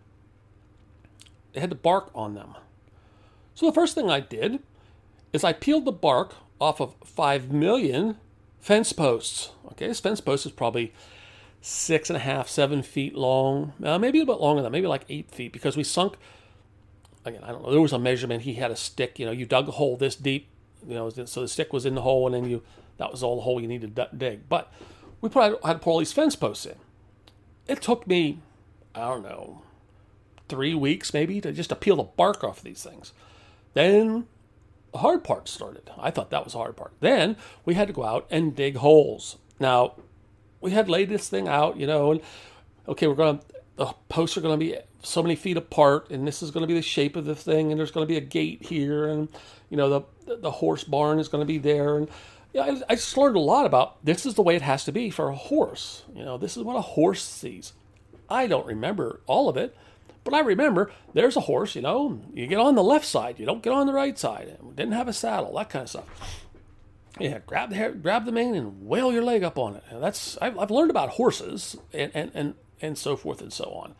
they 1.53 1.61
had 1.61 1.71
the 1.71 1.75
bark 1.75 2.09
on 2.13 2.33
them. 2.33 2.55
So 3.55 3.65
the 3.65 3.71
first 3.71 3.95
thing 3.95 4.09
I 4.09 4.19
did 4.19 4.59
is 5.31 5.43
I 5.43 5.53
peeled 5.53 5.85
the 5.85 5.91
bark 5.91 6.35
off 6.59 6.81
of 6.81 6.95
5 7.05 7.51
million 7.51 8.17
fence 8.59 8.91
posts. 8.91 9.51
Okay, 9.67 9.87
this 9.87 9.99
fence 9.99 10.19
post 10.19 10.45
is 10.45 10.51
probably 10.51 10.93
six 11.61 12.09
and 12.09 12.17
a 12.17 12.19
half, 12.19 12.49
seven 12.49 12.83
feet 12.83 13.15
long, 13.15 13.73
uh, 13.83 13.97
maybe 13.97 14.19
a 14.19 14.25
bit 14.25 14.39
longer 14.39 14.61
than 14.61 14.71
that, 14.71 14.75
maybe 14.75 14.87
like 14.87 15.05
eight 15.09 15.31
feet, 15.31 15.53
because 15.53 15.77
we 15.77 15.83
sunk. 15.83 16.15
Again, 17.25 17.41
I 17.43 17.51
don't 17.51 17.63
know. 17.63 17.71
There 17.71 17.79
was 17.79 17.93
a 17.93 17.99
measurement. 17.99 18.41
He 18.41 18.55
had 18.55 18.69
a 18.69 18.75
stick. 18.75 19.17
You 19.17 19.25
know, 19.25 19.31
you 19.31 19.45
dug 19.45 19.69
a 19.69 19.71
hole 19.71 19.95
this 19.95 20.15
deep. 20.15 20.47
You 20.85 20.95
know, 20.95 21.09
so 21.09 21.41
the 21.41 21.47
stick 21.47 21.71
was 21.71 21.85
in 21.85 21.95
the 21.95 22.01
hole, 22.01 22.25
and 22.25 22.35
then 22.35 22.49
you 22.51 22.63
that 22.97 23.11
was 23.11 23.23
all 23.23 23.35
the 23.35 23.41
hole 23.41 23.61
you 23.61 23.67
needed 23.67 23.95
to 23.95 24.09
dig. 24.15 24.49
But 24.49 24.71
we 25.21 25.29
put 25.29 25.63
had 25.65 25.73
to 25.73 25.79
put 25.79 25.91
all 25.91 25.99
these 25.99 26.13
fence 26.13 26.35
posts 26.35 26.65
in. 26.65 26.75
It 27.67 27.81
took 27.81 28.07
me, 28.07 28.39
I 28.93 29.01
don't 29.01 29.23
know, 29.23 29.61
three 30.49 30.75
weeks 30.75 31.13
maybe 31.13 31.39
to 31.41 31.51
just 31.51 31.69
to 31.69 31.75
peel 31.75 31.95
the 31.95 32.03
bark 32.03 32.43
off 32.43 32.61
these 32.61 32.83
things. 32.83 33.13
Then 33.73 34.27
the 34.91 34.99
hard 34.99 35.23
part 35.23 35.47
started. 35.47 35.89
I 35.97 36.11
thought 36.11 36.29
that 36.29 36.43
was 36.43 36.53
the 36.53 36.59
hard 36.59 36.77
part. 36.77 36.93
Then 36.99 37.37
we 37.65 37.73
had 37.73 37.87
to 37.87 37.93
go 37.93 38.03
out 38.03 38.27
and 38.29 38.55
dig 38.55 38.77
holes. 38.77 39.37
Now, 39.59 39.95
we 40.61 40.71
had 40.71 40.89
laid 40.89 41.09
this 41.09 41.27
thing 41.29 41.47
out, 41.47 41.77
you 41.77 41.87
know, 41.87 42.11
and 42.11 42.21
okay, 42.87 43.07
we're 43.07 43.15
going 43.15 43.39
to, 43.39 43.45
the 43.75 43.87
posts 44.07 44.37
are 44.37 44.41
going 44.41 44.59
to 44.59 44.63
be 44.63 44.77
so 45.01 45.23
many 45.23 45.35
feet 45.35 45.57
apart, 45.57 46.11
and 46.11 46.27
this 46.27 46.43
is 46.43 46.51
going 46.51 46.61
to 46.61 46.67
be 46.67 46.75
the 46.75 46.81
shape 46.81 47.15
of 47.15 47.25
the 47.25 47.35
thing, 47.35 47.71
and 47.71 47.79
there's 47.79 47.91
going 47.91 48.05
to 48.05 48.11
be 48.11 48.17
a 48.17 48.21
gate 48.21 48.65
here, 48.67 49.07
and, 49.07 49.29
you 49.69 49.77
know, 49.77 49.89
the, 50.25 50.37
the 50.37 50.51
horse 50.51 50.83
barn 50.83 51.19
is 51.19 51.27
going 51.27 51.41
to 51.41 51.45
be 51.45 51.57
there. 51.57 51.97
And 51.97 52.07
yeah, 52.53 52.63
I, 52.63 52.81
I 52.89 52.95
just 52.95 53.17
learned 53.17 53.35
a 53.35 53.39
lot 53.39 53.65
about 53.65 54.03
this 54.05 54.25
is 54.25 54.35
the 54.35 54.41
way 54.43 54.55
it 54.55 54.61
has 54.61 54.85
to 54.85 54.91
be 54.91 55.09
for 55.09 55.27
a 55.29 55.35
horse. 55.35 56.03
You 56.15 56.23
know, 56.23 56.37
this 56.37 56.55
is 56.55 56.63
what 56.63 56.75
a 56.75 56.81
horse 56.81 57.23
sees. 57.23 57.73
I 58.29 58.47
don't 58.47 58.65
remember 58.65 59.19
all 59.27 59.49
of 59.49 59.57
it, 59.57 59.75
But 60.23 60.33
I 60.33 60.39
remember 60.39 60.91
there's 61.13 61.35
a 61.35 61.41
horse, 61.41 61.75
you 61.75 61.81
know, 61.81 62.21
you 62.33 62.47
get 62.47 62.59
on 62.59 62.75
the 62.75 62.83
left 62.83 63.05
side, 63.05 63.39
you 63.39 63.45
don't 63.45 63.63
get 63.63 63.73
on 63.73 63.87
the 63.87 63.93
right 63.93 64.17
side. 64.17 64.57
Didn't 64.75 64.93
have 64.93 65.07
a 65.07 65.13
saddle, 65.13 65.53
that 65.55 65.69
kind 65.69 65.83
of 65.83 65.89
stuff. 65.89 66.05
Yeah, 67.19 67.39
grab 67.45 67.69
the 67.69 67.75
hair, 67.75 67.91
grab 67.91 68.25
the 68.25 68.31
mane 68.31 68.55
and 68.55 68.87
whale 68.87 69.11
your 69.11 69.23
leg 69.23 69.43
up 69.43 69.57
on 69.59 69.75
it. 69.75 69.83
And 69.89 70.01
that's 70.01 70.37
I've, 70.41 70.57
I've 70.57 70.71
learned 70.71 70.89
about 70.89 71.09
horses 71.09 71.75
and, 71.93 72.11
and 72.15 72.31
and 72.33 72.55
and 72.81 72.97
so 72.97 73.15
forth 73.15 73.39
and 73.41 73.53
so 73.53 73.65
on, 73.65 73.93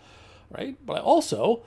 right? 0.50 0.77
But 0.83 0.98
I 0.98 1.00
also 1.00 1.63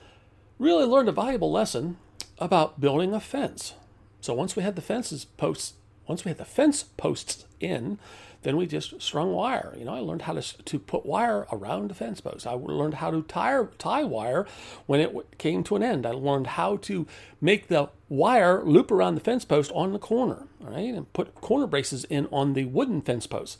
really 0.59 0.85
learned 0.85 1.07
a 1.07 1.13
valuable 1.13 1.51
lesson 1.51 1.97
about 2.37 2.81
building 2.81 3.13
a 3.13 3.19
fence. 3.19 3.73
So 4.19 4.33
once 4.33 4.55
we 4.55 4.63
had 4.63 4.75
the 4.75 4.81
fences 4.81 5.23
posts, 5.23 5.73
once 6.07 6.25
we 6.25 6.29
had 6.29 6.37
the 6.37 6.45
fence 6.45 6.83
posts 6.83 7.45
in, 7.59 7.99
then 8.43 8.55
we 8.55 8.65
just 8.65 9.01
strung 9.01 9.33
wire. 9.33 9.75
You 9.77 9.85
know, 9.85 9.93
I 9.93 9.99
learned 9.99 10.23
how 10.23 10.33
to, 10.33 10.63
to 10.63 10.79
put 10.79 11.05
wire 11.05 11.47
around 11.51 11.89
the 11.89 11.95
fence 11.95 12.21
posts. 12.21 12.45
I 12.45 12.53
learned 12.53 12.95
how 12.95 13.11
to 13.11 13.23
tie, 13.23 13.65
tie 13.77 14.03
wire 14.03 14.45
when 14.85 14.99
it 14.99 15.37
came 15.37 15.63
to 15.65 15.75
an 15.75 15.83
end. 15.83 16.05
I 16.05 16.11
learned 16.11 16.47
how 16.47 16.77
to 16.77 17.07
make 17.41 17.67
the 17.67 17.89
wire 18.09 18.63
loop 18.63 18.91
around 18.91 19.15
the 19.15 19.21
fence 19.21 19.43
post 19.43 19.71
on 19.73 19.91
the 19.91 19.99
corner, 19.99 20.47
right, 20.61 20.93
and 20.93 21.11
put 21.13 21.35
corner 21.35 21.67
braces 21.67 22.05
in 22.05 22.27
on 22.31 22.53
the 22.53 22.65
wooden 22.65 23.01
fence 23.01 23.27
posts. 23.27 23.57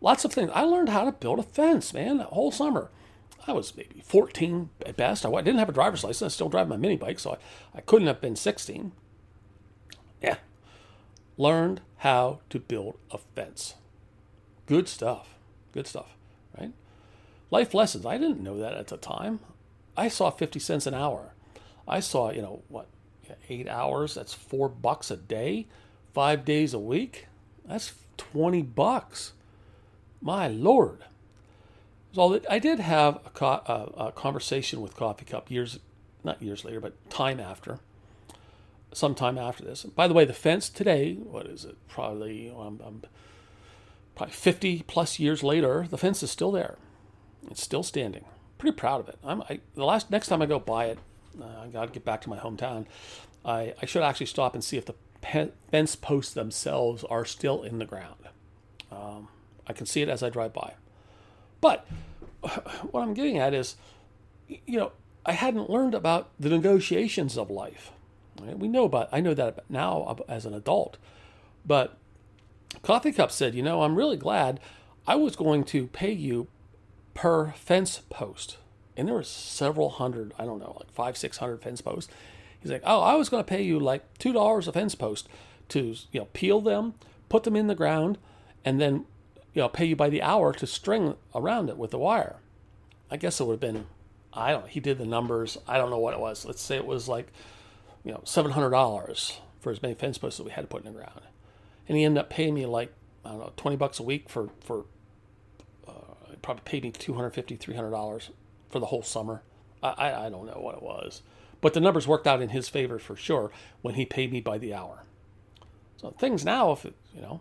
Lots 0.00 0.24
of 0.24 0.32
things. 0.32 0.50
I 0.54 0.62
learned 0.62 0.88
how 0.88 1.04
to 1.04 1.12
build 1.12 1.38
a 1.38 1.44
fence, 1.44 1.94
man, 1.94 2.18
that 2.18 2.28
whole 2.28 2.50
summer. 2.50 2.90
I 3.46 3.52
was 3.52 3.76
maybe 3.76 4.02
14 4.04 4.70
at 4.86 4.96
best. 4.96 5.24
I 5.26 5.30
didn't 5.42 5.58
have 5.58 5.68
a 5.68 5.72
driver's 5.72 6.02
license. 6.02 6.32
I 6.32 6.34
still 6.34 6.48
drive 6.48 6.68
my 6.68 6.76
mini 6.76 6.96
bike, 6.96 7.18
so 7.18 7.32
I, 7.32 7.78
I 7.78 7.80
couldn't 7.82 8.08
have 8.08 8.20
been 8.20 8.36
16. 8.36 8.92
Yeah. 10.22 10.36
Learned 11.36 11.80
how 11.98 12.40
to 12.50 12.58
build 12.58 12.96
a 13.10 13.18
fence. 13.18 13.74
Good 14.66 14.88
stuff. 14.88 15.34
Good 15.72 15.86
stuff, 15.86 16.14
right? 16.58 16.72
Life 17.50 17.74
lessons. 17.74 18.06
I 18.06 18.18
didn't 18.18 18.42
know 18.42 18.58
that 18.58 18.74
at 18.74 18.88
the 18.88 18.96
time. 18.96 19.40
I 19.96 20.08
saw 20.08 20.30
50 20.30 20.58
cents 20.58 20.86
an 20.86 20.94
hour. 20.94 21.34
I 21.86 22.00
saw, 22.00 22.30
you 22.30 22.42
know, 22.42 22.62
what, 22.68 22.86
eight 23.48 23.68
hours? 23.68 24.14
That's 24.14 24.32
four 24.34 24.68
bucks 24.68 25.10
a 25.10 25.16
day, 25.16 25.66
five 26.12 26.44
days 26.44 26.72
a 26.72 26.78
week. 26.78 27.26
That's 27.64 27.92
20 28.16 28.62
bucks. 28.62 29.32
My 30.20 30.48
Lord. 30.48 31.04
So 32.12 32.40
I 32.48 32.58
did 32.58 32.78
have 32.78 33.16
a, 33.26 33.30
co- 33.30 33.62
a, 33.66 34.06
a 34.06 34.12
conversation 34.12 34.80
with 34.80 34.96
Coffee 34.96 35.24
Cup 35.24 35.50
years, 35.50 35.80
not 36.22 36.42
years 36.42 36.64
later, 36.64 36.80
but 36.80 37.10
time 37.10 37.40
after 37.40 37.80
sometime 38.94 39.38
after 39.38 39.64
this. 39.64 39.82
By 39.84 40.08
the 40.08 40.14
way, 40.14 40.24
the 40.24 40.32
fence 40.32 40.68
today, 40.68 41.14
what 41.14 41.46
is 41.46 41.64
it? 41.64 41.76
Probably 41.88 42.50
um, 42.50 42.80
um, 42.84 43.02
probably 44.14 44.32
50 44.32 44.84
plus 44.86 45.18
years 45.18 45.42
later, 45.42 45.86
the 45.88 45.98
fence 45.98 46.22
is 46.22 46.30
still 46.30 46.52
there. 46.52 46.76
It's 47.50 47.62
still 47.62 47.82
standing. 47.82 48.24
Pretty 48.58 48.76
proud 48.76 49.00
of 49.00 49.08
it. 49.08 49.18
I'm, 49.24 49.42
I, 49.42 49.60
the 49.74 49.84
last 49.84 50.10
next 50.10 50.28
time 50.28 50.40
I 50.40 50.46
go 50.46 50.58
by 50.58 50.86
it, 50.86 50.98
uh, 51.40 51.62
I 51.64 51.66
got 51.68 51.86
to 51.86 51.92
get 51.92 52.04
back 52.04 52.20
to 52.22 52.30
my 52.30 52.38
hometown. 52.38 52.86
I, 53.44 53.74
I 53.82 53.86
should 53.86 54.02
actually 54.02 54.26
stop 54.26 54.54
and 54.54 54.62
see 54.64 54.76
if 54.76 54.86
the 54.86 54.94
pe- 55.20 55.50
fence 55.70 55.96
posts 55.96 56.32
themselves 56.32 57.04
are 57.04 57.24
still 57.24 57.62
in 57.62 57.78
the 57.78 57.84
ground. 57.84 58.28
Um, 58.90 59.28
I 59.66 59.72
can 59.72 59.86
see 59.86 60.02
it 60.02 60.08
as 60.08 60.22
I 60.22 60.30
drive 60.30 60.52
by. 60.52 60.74
But 61.60 61.86
what 62.90 63.02
I'm 63.02 63.14
getting 63.14 63.38
at 63.38 63.52
is, 63.52 63.76
you 64.48 64.78
know, 64.78 64.92
I 65.26 65.32
hadn't 65.32 65.70
learned 65.70 65.94
about 65.94 66.30
the 66.38 66.50
negotiations 66.50 67.36
of 67.36 67.50
life. 67.50 67.90
Right? 68.40 68.58
We 68.58 68.68
know 68.68 68.84
about, 68.84 69.08
I 69.12 69.20
know 69.20 69.34
that 69.34 69.64
now 69.68 70.16
as 70.28 70.46
an 70.46 70.54
adult, 70.54 70.96
but 71.64 71.96
Coffee 72.82 73.12
Cup 73.12 73.30
said, 73.30 73.54
You 73.54 73.62
know, 73.62 73.82
I'm 73.82 73.96
really 73.96 74.16
glad 74.16 74.60
I 75.06 75.16
was 75.16 75.36
going 75.36 75.64
to 75.64 75.86
pay 75.88 76.12
you 76.12 76.48
per 77.14 77.52
fence 77.52 78.02
post. 78.10 78.58
And 78.96 79.08
there 79.08 79.14
were 79.14 79.22
several 79.22 79.90
hundred, 79.90 80.32
I 80.38 80.44
don't 80.44 80.60
know, 80.60 80.76
like 80.78 80.92
five, 80.92 81.16
six 81.16 81.38
hundred 81.38 81.62
fence 81.62 81.80
posts. 81.80 82.12
He's 82.60 82.70
like, 82.70 82.82
Oh, 82.84 83.00
I 83.00 83.14
was 83.14 83.28
going 83.28 83.42
to 83.42 83.48
pay 83.48 83.62
you 83.62 83.78
like 83.78 84.18
$2 84.18 84.68
a 84.68 84.72
fence 84.72 84.94
post 84.94 85.28
to, 85.70 85.94
you 86.12 86.20
know, 86.20 86.28
peel 86.32 86.60
them, 86.60 86.94
put 87.28 87.44
them 87.44 87.56
in 87.56 87.66
the 87.66 87.74
ground, 87.74 88.18
and 88.64 88.80
then, 88.80 89.06
you 89.52 89.62
know, 89.62 89.68
pay 89.68 89.84
you 89.84 89.96
by 89.96 90.08
the 90.08 90.22
hour 90.22 90.52
to 90.52 90.66
string 90.66 91.14
around 91.34 91.68
it 91.68 91.76
with 91.76 91.90
the 91.90 91.98
wire. 91.98 92.36
I 93.10 93.16
guess 93.16 93.40
it 93.40 93.44
would 93.44 93.54
have 93.54 93.60
been, 93.60 93.86
I 94.32 94.52
don't 94.52 94.68
he 94.68 94.80
did 94.80 94.98
the 94.98 95.06
numbers. 95.06 95.58
I 95.68 95.78
don't 95.78 95.90
know 95.90 95.98
what 95.98 96.14
it 96.14 96.20
was. 96.20 96.44
Let's 96.44 96.62
say 96.62 96.76
it 96.76 96.86
was 96.86 97.08
like, 97.08 97.28
you 98.04 98.12
know, 98.12 98.22
$700 98.24 99.38
for 99.60 99.70
as 99.70 99.82
many 99.82 99.94
fence 99.94 100.18
posts 100.18 100.38
that 100.38 100.44
we 100.44 100.52
had 100.52 100.62
to 100.62 100.66
put 100.66 100.84
in 100.84 100.92
the 100.92 100.98
ground 100.98 101.22
and 101.88 101.96
he 101.96 102.04
ended 102.04 102.20
up 102.20 102.30
paying 102.30 102.54
me 102.54 102.66
like 102.66 102.92
I 103.24 103.30
don't 103.30 103.38
know 103.38 103.52
twenty 103.56 103.76
bucks 103.76 103.98
a 103.98 104.02
week 104.02 104.28
for 104.28 104.48
for 104.60 104.84
uh, 105.86 106.34
probably 106.42 106.62
paid 106.64 106.82
me 106.82 106.90
250 106.90 107.56
300 107.56 107.90
dollars 107.90 108.30
for 108.70 108.78
the 108.78 108.86
whole 108.86 109.02
summer. 109.02 109.42
I, 109.82 109.88
I 109.90 110.26
I 110.26 110.30
don't 110.30 110.46
know 110.46 110.60
what 110.60 110.76
it 110.76 110.82
was, 110.82 111.22
but 111.60 111.74
the 111.74 111.80
numbers 111.80 112.06
worked 112.06 112.26
out 112.26 112.42
in 112.42 112.50
his 112.50 112.68
favor 112.68 112.98
for 112.98 113.16
sure 113.16 113.50
when 113.82 113.94
he 113.94 114.04
paid 114.04 114.32
me 114.32 114.40
by 114.40 114.58
the 114.58 114.74
hour. 114.74 115.04
So 115.96 116.10
things 116.18 116.44
now, 116.44 116.72
if 116.72 116.84
it, 116.84 116.94
you 117.14 117.22
know, 117.22 117.40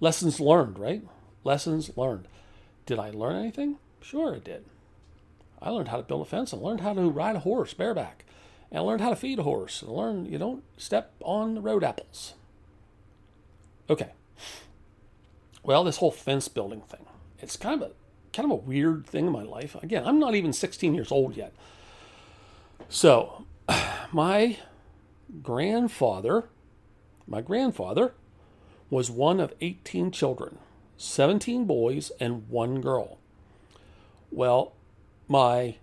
lessons 0.00 0.40
learned, 0.40 0.78
right? 0.78 1.02
Lessons 1.44 1.90
learned. 1.96 2.28
Did 2.86 2.98
I 2.98 3.10
learn 3.10 3.36
anything? 3.36 3.76
Sure, 4.00 4.36
I 4.36 4.38
did. 4.38 4.64
I 5.60 5.70
learned 5.70 5.88
how 5.88 5.96
to 5.96 6.02
build 6.02 6.22
a 6.22 6.24
fence 6.24 6.52
and 6.52 6.62
learned 6.62 6.80
how 6.80 6.94
to 6.94 7.10
ride 7.10 7.36
a 7.36 7.40
horse 7.40 7.74
bareback 7.74 8.24
and 8.70 8.84
learned 8.84 9.00
how 9.00 9.10
to 9.10 9.16
feed 9.16 9.38
a 9.38 9.44
horse 9.44 9.82
and 9.82 9.92
learn 9.92 10.26
you 10.26 10.38
don't 10.38 10.64
step 10.76 11.14
on 11.20 11.54
the 11.54 11.60
road 11.60 11.84
apples. 11.84 12.34
Okay. 13.88 14.10
Well, 15.62 15.84
this 15.84 15.98
whole 15.98 16.10
fence 16.10 16.48
building 16.48 16.82
thing, 16.82 17.06
it's 17.40 17.56
kind 17.56 17.82
of 17.82 17.90
a 17.90 17.92
kind 18.32 18.52
of 18.52 18.58
a 18.58 18.62
weird 18.62 19.06
thing 19.06 19.26
in 19.26 19.32
my 19.32 19.42
life. 19.42 19.74
Again, 19.82 20.04
I'm 20.06 20.18
not 20.18 20.34
even 20.34 20.52
16 20.52 20.94
years 20.94 21.10
old 21.10 21.36
yet. 21.36 21.54
So, 22.88 23.46
my 24.12 24.58
grandfather, 25.42 26.44
my 27.26 27.40
grandfather 27.40 28.12
was 28.90 29.10
one 29.10 29.40
of 29.40 29.54
18 29.60 30.10
children, 30.10 30.58
17 30.98 31.64
boys 31.64 32.12
and 32.20 32.48
one 32.48 32.80
girl. 32.80 33.18
Well, 34.30 34.74
my 35.28 35.76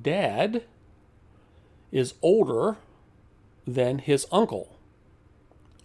dad 0.00 0.64
is 1.94 2.14
older 2.20 2.76
than 3.66 4.00
his 4.00 4.26
uncle. 4.30 4.76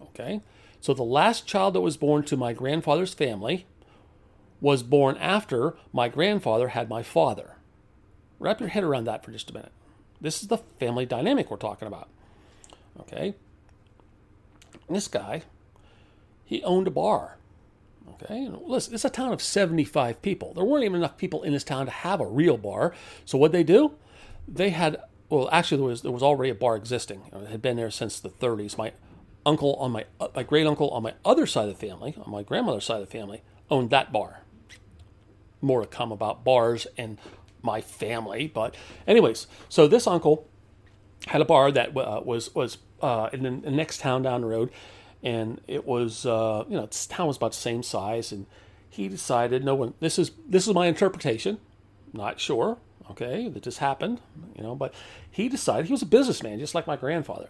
Okay? 0.02 0.42
So 0.80 0.92
the 0.92 1.04
last 1.04 1.46
child 1.46 1.74
that 1.74 1.80
was 1.80 1.96
born 1.96 2.24
to 2.24 2.36
my 2.36 2.52
grandfather's 2.52 3.14
family 3.14 3.64
was 4.60 4.82
born 4.82 5.16
after 5.16 5.76
my 5.92 6.08
grandfather 6.08 6.68
had 6.68 6.90
my 6.90 7.02
father. 7.02 7.52
Wrap 8.40 8.60
your 8.60 8.70
head 8.70 8.82
around 8.82 9.04
that 9.04 9.24
for 9.24 9.30
just 9.30 9.50
a 9.50 9.54
minute. 9.54 9.72
This 10.20 10.42
is 10.42 10.48
the 10.48 10.58
family 10.78 11.06
dynamic 11.06 11.50
we're 11.50 11.56
talking 11.56 11.88
about. 11.88 12.08
Okay? 12.98 13.34
This 14.88 15.06
guy, 15.06 15.42
he 16.44 16.62
owned 16.64 16.88
a 16.88 16.90
bar. 16.90 17.36
Okay? 18.14 18.50
listen, 18.66 18.92
it's 18.92 19.04
a 19.04 19.10
town 19.10 19.32
of 19.32 19.40
75 19.40 20.20
people. 20.20 20.52
There 20.54 20.64
weren't 20.64 20.84
even 20.84 20.96
enough 20.96 21.16
people 21.16 21.44
in 21.44 21.52
this 21.52 21.64
town 21.64 21.86
to 21.86 21.92
have 21.92 22.20
a 22.20 22.26
real 22.26 22.56
bar. 22.56 22.92
So 23.24 23.38
what 23.38 23.52
they 23.52 23.62
do? 23.62 23.92
They 24.48 24.70
had 24.70 25.00
well, 25.30 25.48
actually 25.52 25.78
there 25.78 25.86
was 25.86 26.02
there 26.02 26.12
was 26.12 26.22
already 26.22 26.50
a 26.50 26.54
bar 26.54 26.76
existing. 26.76 27.22
It 27.32 27.48
had 27.48 27.62
been 27.62 27.76
there 27.76 27.90
since 27.90 28.18
the 28.18 28.28
30s. 28.28 28.76
My 28.76 28.92
uncle 29.46 29.74
on 29.76 29.92
my 29.92 30.04
uh, 30.20 30.28
my 30.34 30.42
great 30.42 30.66
uncle 30.66 30.90
on 30.90 31.02
my 31.02 31.14
other 31.24 31.46
side 31.46 31.68
of 31.68 31.78
the 31.78 31.86
family, 31.86 32.16
on 32.22 32.30
my 32.30 32.42
grandmother's 32.42 32.84
side 32.84 33.00
of 33.00 33.08
the 33.08 33.18
family, 33.18 33.42
owned 33.70 33.90
that 33.90 34.12
bar. 34.12 34.42
More 35.62 35.80
to 35.80 35.86
come 35.86 36.10
about 36.10 36.44
bars 36.44 36.86
and 36.98 37.18
my 37.62 37.80
family, 37.80 38.48
but 38.52 38.74
anyways, 39.06 39.46
so 39.68 39.86
this 39.86 40.06
uncle 40.06 40.48
had 41.26 41.40
a 41.40 41.44
bar 41.44 41.70
that 41.70 41.96
uh, 41.96 42.22
was 42.24 42.54
was 42.54 42.78
uh, 43.00 43.28
in 43.32 43.42
the 43.42 43.70
next 43.70 44.00
town 44.00 44.22
down 44.22 44.40
the 44.40 44.46
road, 44.46 44.70
and 45.22 45.60
it 45.68 45.86
was 45.86 46.26
uh, 46.26 46.64
you 46.68 46.76
know 46.76 46.86
this 46.86 47.06
town 47.06 47.28
was 47.28 47.36
about 47.36 47.52
the 47.52 47.58
same 47.58 47.82
size, 47.82 48.32
and 48.32 48.46
he 48.88 49.08
decided 49.08 49.64
no 49.64 49.74
one 49.74 49.94
this 50.00 50.18
is 50.18 50.32
this 50.48 50.66
is 50.66 50.74
my 50.74 50.86
interpretation, 50.86 51.58
not 52.12 52.40
sure, 52.40 52.78
okay, 53.10 53.48
that 53.48 53.62
just 53.62 53.78
happened, 53.78 54.20
you 54.56 54.62
know, 54.62 54.74
but 54.74 54.94
he 55.30 55.48
decided 55.48 55.86
he 55.86 55.92
was 55.92 56.02
a 56.02 56.06
businessman 56.06 56.58
just 56.58 56.74
like 56.74 56.86
my 56.86 56.96
grandfather. 56.96 57.48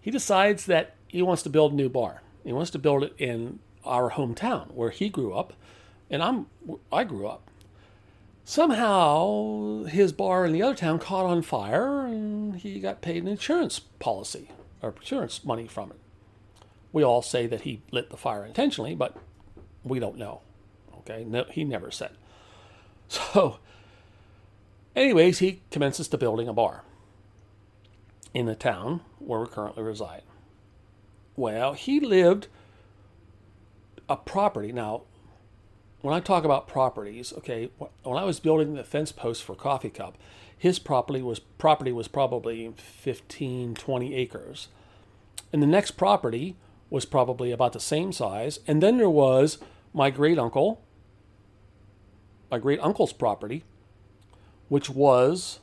He 0.00 0.10
decides 0.10 0.66
that 0.66 0.94
he 1.08 1.22
wants 1.22 1.42
to 1.42 1.50
build 1.50 1.72
a 1.72 1.76
new 1.76 1.88
bar. 1.88 2.22
He 2.44 2.52
wants 2.52 2.70
to 2.72 2.78
build 2.78 3.02
it 3.02 3.14
in 3.18 3.58
our 3.84 4.12
hometown 4.12 4.72
where 4.72 4.90
he 4.90 5.08
grew 5.08 5.34
up, 5.34 5.52
and 6.10 6.22
I'm 6.22 6.46
I 6.92 7.04
grew 7.04 7.26
up. 7.26 7.50
Somehow 8.44 9.84
his 9.84 10.12
bar 10.12 10.46
in 10.46 10.52
the 10.52 10.62
other 10.62 10.76
town 10.76 11.00
caught 11.00 11.26
on 11.26 11.42
fire, 11.42 12.06
and 12.06 12.54
he 12.56 12.78
got 12.78 13.02
paid 13.02 13.22
an 13.22 13.28
insurance 13.28 13.80
policy 13.80 14.50
or 14.82 14.94
insurance 14.96 15.44
money 15.44 15.66
from 15.66 15.90
it. 15.90 15.98
We 16.92 17.02
all 17.02 17.22
say 17.22 17.46
that 17.48 17.62
he 17.62 17.82
lit 17.90 18.10
the 18.10 18.16
fire 18.16 18.44
intentionally, 18.44 18.94
but 18.94 19.16
we 19.82 19.98
don't 19.98 20.16
know. 20.16 20.42
Okay, 20.98 21.24
no, 21.24 21.44
he 21.50 21.64
never 21.64 21.90
said. 21.90 22.12
So, 23.08 23.58
anyways, 24.96 25.38
he 25.38 25.62
commences 25.70 26.08
to 26.08 26.18
building 26.18 26.48
a 26.48 26.52
bar 26.52 26.82
in 28.34 28.46
the 28.46 28.54
town 28.54 29.00
where 29.18 29.40
we 29.40 29.46
currently 29.46 29.82
reside. 29.82 30.22
Well, 31.36 31.74
he 31.74 32.00
lived 32.00 32.48
a 34.08 34.16
property. 34.16 34.72
Now, 34.72 35.02
when 36.00 36.14
I 36.14 36.20
talk 36.20 36.44
about 36.44 36.68
properties, 36.68 37.32
okay, 37.38 37.70
when 37.78 38.18
I 38.18 38.24
was 38.24 38.40
building 38.40 38.74
the 38.74 38.84
fence 38.84 39.12
post 39.12 39.42
for 39.42 39.54
Coffee 39.54 39.90
Cup, 39.90 40.16
his 40.56 40.78
property 40.78 41.22
was 41.22 41.38
property 41.38 41.92
was 41.92 42.08
probably 42.08 42.72
15, 42.76 43.74
20 43.74 44.14
acres. 44.14 44.68
And 45.52 45.62
the 45.62 45.66
next 45.66 45.92
property 45.92 46.56
was 46.90 47.04
probably 47.04 47.52
about 47.52 47.72
the 47.72 47.80
same 47.80 48.12
size. 48.12 48.60
And 48.66 48.82
then 48.82 48.96
there 48.96 49.10
was 49.10 49.58
my 49.92 50.10
great 50.10 50.38
uncle, 50.38 50.82
my 52.50 52.58
great 52.58 52.80
uncle's 52.80 53.12
property, 53.12 53.64
which 54.68 54.90
was 54.90 55.60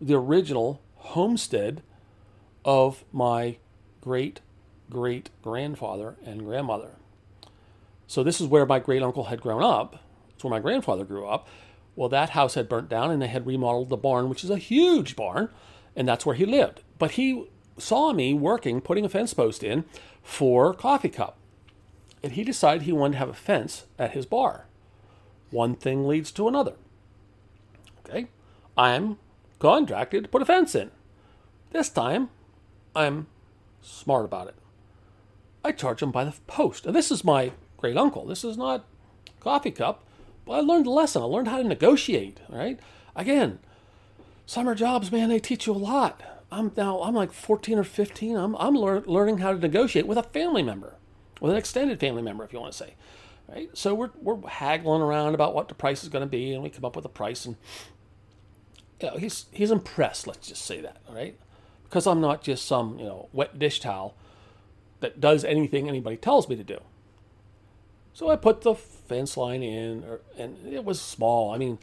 the 0.00 0.14
original 0.14 0.80
homestead 0.96 1.82
of 2.64 3.04
my 3.12 3.56
great 4.00 4.40
great 4.90 5.30
grandfather 5.42 6.16
and 6.24 6.44
grandmother. 6.44 6.92
So 8.06 8.22
this 8.22 8.40
is 8.40 8.46
where 8.46 8.66
my 8.66 8.78
great 8.78 9.02
uncle 9.02 9.24
had 9.24 9.40
grown 9.40 9.62
up. 9.62 10.02
It's 10.30 10.44
where 10.44 10.50
my 10.50 10.60
grandfather 10.60 11.04
grew 11.04 11.26
up. 11.26 11.48
Well, 11.96 12.08
that 12.10 12.30
house 12.30 12.54
had 12.54 12.68
burnt 12.68 12.88
down 12.88 13.10
and 13.10 13.20
they 13.20 13.26
had 13.26 13.46
remodeled 13.46 13.88
the 13.88 13.96
barn, 13.96 14.28
which 14.28 14.44
is 14.44 14.50
a 14.50 14.58
huge 14.58 15.16
barn, 15.16 15.48
and 15.96 16.06
that's 16.06 16.26
where 16.26 16.36
he 16.36 16.44
lived. 16.44 16.82
But 16.98 17.12
he 17.12 17.48
saw 17.78 18.12
me 18.12 18.34
working, 18.34 18.80
putting 18.80 19.04
a 19.04 19.08
fence 19.08 19.34
post 19.34 19.62
in 19.62 19.84
for 20.22 20.74
Coffee 20.74 21.08
Cup. 21.08 21.36
And 22.22 22.32
he 22.32 22.44
decided 22.44 22.82
he 22.82 22.92
wanted 22.92 23.12
to 23.12 23.18
have 23.18 23.28
a 23.28 23.34
fence 23.34 23.86
at 23.98 24.12
his 24.12 24.26
bar. 24.26 24.66
One 25.50 25.74
thing 25.74 26.06
leads 26.06 26.30
to 26.32 26.48
another. 26.48 26.74
Okay, 28.00 28.28
I'm 28.76 29.18
contracted 29.58 30.24
to 30.24 30.28
put 30.28 30.42
a 30.42 30.46
fence 30.46 30.74
in. 30.74 30.90
This 31.70 31.88
time, 31.88 32.30
I'm 32.94 33.26
smart 33.82 34.24
about 34.24 34.48
it. 34.48 34.54
I 35.64 35.72
charge 35.72 36.02
him 36.02 36.10
by 36.10 36.24
the 36.24 36.34
post. 36.46 36.86
And 36.86 36.94
this 36.94 37.10
is 37.10 37.24
my 37.24 37.52
great 37.76 37.96
uncle. 37.96 38.26
This 38.26 38.44
is 38.44 38.56
not 38.56 38.84
coffee 39.40 39.70
cup, 39.70 40.04
but 40.44 40.52
I 40.52 40.60
learned 40.60 40.86
a 40.86 40.90
lesson. 40.90 41.22
I 41.22 41.26
learned 41.26 41.48
how 41.48 41.58
to 41.58 41.64
negotiate. 41.64 42.40
Right? 42.48 42.78
Again, 43.14 43.58
summer 44.46 44.74
jobs, 44.74 45.10
man, 45.10 45.28
they 45.28 45.40
teach 45.40 45.66
you 45.66 45.72
a 45.72 45.74
lot. 45.74 46.22
I'm 46.50 46.70
now 46.76 47.02
I'm 47.02 47.14
like 47.14 47.32
14 47.32 47.78
or 47.78 47.84
15. 47.84 48.36
I'm 48.36 48.54
I'm 48.56 48.74
lear- 48.74 49.02
learning 49.06 49.38
how 49.38 49.52
to 49.52 49.58
negotiate 49.58 50.06
with 50.06 50.18
a 50.18 50.22
family 50.22 50.62
member, 50.62 50.94
with 51.40 51.50
an 51.50 51.58
extended 51.58 51.98
family 51.98 52.22
member, 52.22 52.44
if 52.44 52.52
you 52.52 52.60
want 52.60 52.72
to 52.72 52.78
say. 52.78 52.94
Right? 53.48 53.68
So 53.76 53.94
we're 53.94 54.10
we're 54.20 54.48
haggling 54.48 55.02
around 55.02 55.34
about 55.34 55.54
what 55.54 55.68
the 55.68 55.74
price 55.74 56.02
is 56.02 56.08
going 56.08 56.24
to 56.24 56.30
be, 56.30 56.52
and 56.52 56.62
we 56.62 56.70
come 56.70 56.84
up 56.84 56.94
with 56.94 57.04
a 57.04 57.10
price, 57.10 57.44
and 57.44 57.56
you 59.00 59.10
know, 59.10 59.16
he's 59.16 59.46
he's 59.52 59.70
impressed. 59.70 60.26
Let's 60.26 60.48
just 60.48 60.64
say 60.64 60.80
that, 60.80 60.98
right? 61.10 61.38
Because 61.84 62.06
I'm 62.06 62.20
not 62.20 62.42
just 62.42 62.64
some 62.66 62.98
you 62.98 63.04
know 63.04 63.28
wet 63.32 63.58
dish 63.58 63.80
towel 63.80 64.14
that 65.00 65.20
does 65.20 65.44
anything 65.44 65.88
anybody 65.88 66.16
tells 66.16 66.48
me 66.48 66.56
to 66.56 66.64
do. 66.64 66.78
So 68.14 68.30
I 68.30 68.36
put 68.36 68.62
the 68.62 68.74
fence 68.74 69.36
line 69.36 69.62
in, 69.62 70.02
or, 70.04 70.20
and 70.38 70.56
it 70.66 70.84
was 70.84 71.00
small. 71.00 71.52
I 71.52 71.58
mean, 71.58 71.78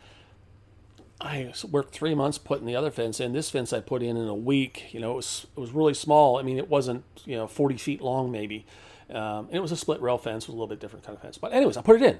I 1.21 1.53
worked 1.69 1.93
three 1.93 2.15
months 2.15 2.39
putting 2.39 2.65
the 2.65 2.75
other 2.75 2.89
fence 2.89 3.19
in. 3.19 3.33
This 3.33 3.51
fence 3.51 3.71
I 3.71 3.81
put 3.81 4.01
in 4.01 4.17
in 4.17 4.27
a 4.27 4.33
week. 4.33 4.91
You 4.93 4.99
know, 4.99 5.11
it 5.11 5.15
was 5.15 5.47
it 5.55 5.59
was 5.59 5.71
really 5.71 5.93
small. 5.93 6.37
I 6.37 6.41
mean, 6.41 6.57
it 6.57 6.69
wasn't 6.69 7.03
you 7.25 7.35
know 7.35 7.47
40 7.47 7.77
feet 7.77 8.01
long 8.01 8.31
maybe. 8.31 8.65
Um, 9.09 9.45
and 9.47 9.55
it 9.55 9.61
was 9.61 9.71
a 9.71 9.77
split 9.77 10.01
rail 10.01 10.17
fence, 10.17 10.47
with 10.47 10.55
a 10.55 10.57
little 10.57 10.67
bit 10.67 10.79
different 10.79 11.05
kind 11.05 11.15
of 11.15 11.21
fence. 11.21 11.37
But 11.37 11.53
anyways, 11.53 11.77
I 11.77 11.81
put 11.81 12.01
it 12.01 12.05
in. 12.05 12.19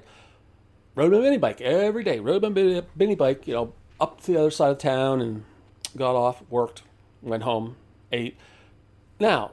Rode 0.94 1.10
my 1.10 1.18
mini 1.18 1.38
bike 1.38 1.60
every 1.60 2.04
day. 2.04 2.20
Rode 2.20 2.42
my 2.42 2.82
mini 2.94 3.14
bike, 3.16 3.48
you 3.48 3.54
know, 3.54 3.72
up 4.00 4.20
to 4.22 4.32
the 4.32 4.40
other 4.40 4.50
side 4.50 4.70
of 4.70 4.78
town 4.78 5.20
and 5.20 5.44
got 5.96 6.16
off, 6.16 6.42
worked, 6.50 6.82
went 7.22 7.42
home, 7.42 7.76
ate. 8.12 8.36
Now, 9.20 9.52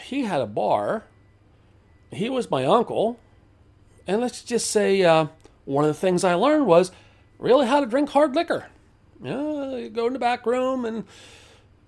he 0.00 0.24
had 0.24 0.40
a 0.40 0.46
bar. 0.46 1.04
He 2.10 2.28
was 2.28 2.50
my 2.50 2.64
uncle. 2.64 3.18
And 4.06 4.20
let's 4.20 4.42
just 4.42 4.70
say 4.70 5.02
uh, 5.02 5.26
one 5.64 5.84
of 5.84 5.88
the 5.88 6.00
things 6.00 6.24
I 6.24 6.34
learned 6.34 6.66
was 6.66 6.92
really 7.38 7.66
how 7.66 7.80
to 7.80 7.86
drink 7.86 8.10
hard 8.10 8.34
liquor. 8.34 8.66
You, 9.22 9.30
know, 9.30 9.76
you 9.76 9.88
go 9.88 10.06
in 10.06 10.12
the 10.12 10.18
back 10.18 10.46
room 10.46 10.84
and, 10.84 11.04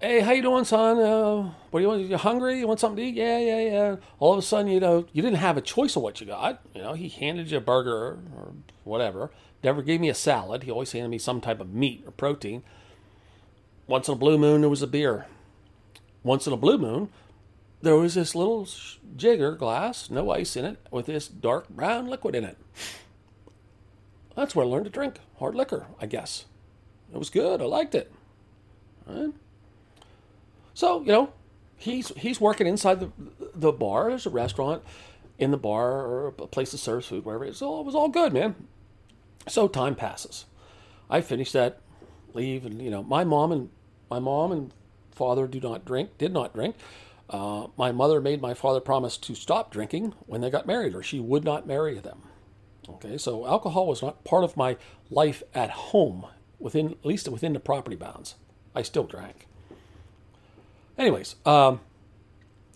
hey, 0.00 0.20
how 0.20 0.32
you 0.32 0.42
doing, 0.42 0.64
son? 0.64 0.98
Uh, 0.98 1.52
what 1.70 1.80
do 1.80 1.82
you 1.82 1.88
want? 1.88 2.02
You 2.02 2.16
hungry? 2.16 2.58
You 2.58 2.66
want 2.66 2.80
something 2.80 2.96
to 2.96 3.10
eat? 3.10 3.14
Yeah, 3.14 3.38
yeah, 3.38 3.60
yeah. 3.60 3.96
All 4.18 4.32
of 4.32 4.38
a 4.38 4.42
sudden, 4.42 4.68
you 4.68 4.80
know, 4.80 5.06
you 5.12 5.22
didn't 5.22 5.38
have 5.38 5.56
a 5.56 5.60
choice 5.60 5.94
of 5.96 6.02
what 6.02 6.20
you 6.20 6.26
got. 6.26 6.60
You 6.74 6.82
know, 6.82 6.94
he 6.94 7.08
handed 7.08 7.50
you 7.50 7.58
a 7.58 7.60
burger 7.60 8.18
or 8.36 8.52
whatever. 8.84 9.30
Never 9.62 9.82
gave 9.82 10.00
me 10.00 10.08
a 10.08 10.14
salad. 10.14 10.62
He 10.62 10.70
always 10.70 10.92
handed 10.92 11.08
me 11.08 11.18
some 11.18 11.40
type 11.40 11.60
of 11.60 11.72
meat 11.72 12.04
or 12.06 12.12
protein. 12.12 12.62
Once 13.86 14.08
in 14.08 14.14
a 14.14 14.16
blue 14.18 14.38
moon, 14.38 14.60
there 14.60 14.70
was 14.70 14.82
a 14.82 14.86
beer. 14.86 15.26
Once 16.22 16.46
in 16.46 16.52
a 16.52 16.56
blue 16.56 16.78
moon, 16.78 17.08
there 17.80 17.96
was 17.96 18.14
this 18.14 18.34
little 18.34 18.68
jigger 19.16 19.52
glass, 19.52 20.10
no 20.10 20.30
ice 20.30 20.56
in 20.56 20.64
it, 20.64 20.78
with 20.90 21.06
this 21.06 21.28
dark 21.28 21.68
brown 21.68 22.06
liquid 22.06 22.34
in 22.34 22.44
it. 22.44 22.58
That's 24.36 24.54
where 24.54 24.66
I 24.66 24.68
learned 24.68 24.84
to 24.84 24.90
drink 24.90 25.16
hard 25.38 25.54
liquor, 25.54 25.86
I 26.00 26.06
guess. 26.06 26.44
It 27.12 27.18
was 27.18 27.30
good. 27.30 27.60
I 27.60 27.64
liked 27.64 27.94
it. 27.94 28.12
Right? 29.06 29.32
So, 30.74 31.00
you 31.00 31.08
know, 31.08 31.32
he's 31.76 32.08
he's 32.10 32.40
working 32.40 32.66
inside 32.66 33.00
the 33.00 33.10
the 33.54 33.72
bar. 33.72 34.10
There's 34.10 34.26
a 34.26 34.30
restaurant 34.30 34.82
in 35.38 35.50
the 35.50 35.56
bar 35.56 36.04
or 36.04 36.28
a 36.28 36.32
place 36.32 36.72
that 36.72 36.78
serves 36.78 37.06
food, 37.06 37.24
wherever. 37.24 37.44
It's 37.44 37.62
all, 37.62 37.80
it 37.80 37.86
was 37.86 37.94
all 37.94 38.08
good, 38.08 38.32
man. 38.32 38.54
So 39.46 39.68
time 39.68 39.94
passes. 39.94 40.46
I 41.08 41.20
finish 41.20 41.52
that, 41.52 41.80
leave, 42.34 42.66
and 42.66 42.82
you 42.82 42.90
know, 42.90 43.02
my 43.02 43.24
mom 43.24 43.52
and 43.52 43.70
my 44.10 44.18
mom 44.18 44.52
and 44.52 44.72
father 45.10 45.46
do 45.46 45.60
not 45.60 45.84
drink, 45.84 46.18
did 46.18 46.32
not 46.32 46.54
drink. 46.54 46.76
Uh, 47.30 47.66
my 47.76 47.92
mother 47.92 48.20
made 48.20 48.40
my 48.40 48.54
father 48.54 48.80
promise 48.80 49.18
to 49.18 49.34
stop 49.34 49.70
drinking 49.70 50.14
when 50.26 50.40
they 50.40 50.50
got 50.50 50.66
married, 50.66 50.94
or 50.94 51.02
she 51.02 51.20
would 51.20 51.44
not 51.44 51.66
marry 51.66 51.98
them. 51.98 52.22
Okay, 52.88 53.18
so 53.18 53.46
alcohol 53.46 53.86
was 53.86 54.02
not 54.02 54.24
part 54.24 54.44
of 54.44 54.56
my 54.56 54.76
life 55.10 55.42
at 55.54 55.70
home, 55.70 56.26
within 56.58 56.92
at 56.92 57.04
least 57.04 57.28
within 57.28 57.52
the 57.52 57.60
property 57.60 57.96
bounds. 57.96 58.36
I 58.74 58.82
still 58.82 59.04
drank. 59.04 59.46
Anyways, 60.96 61.36
um, 61.44 61.80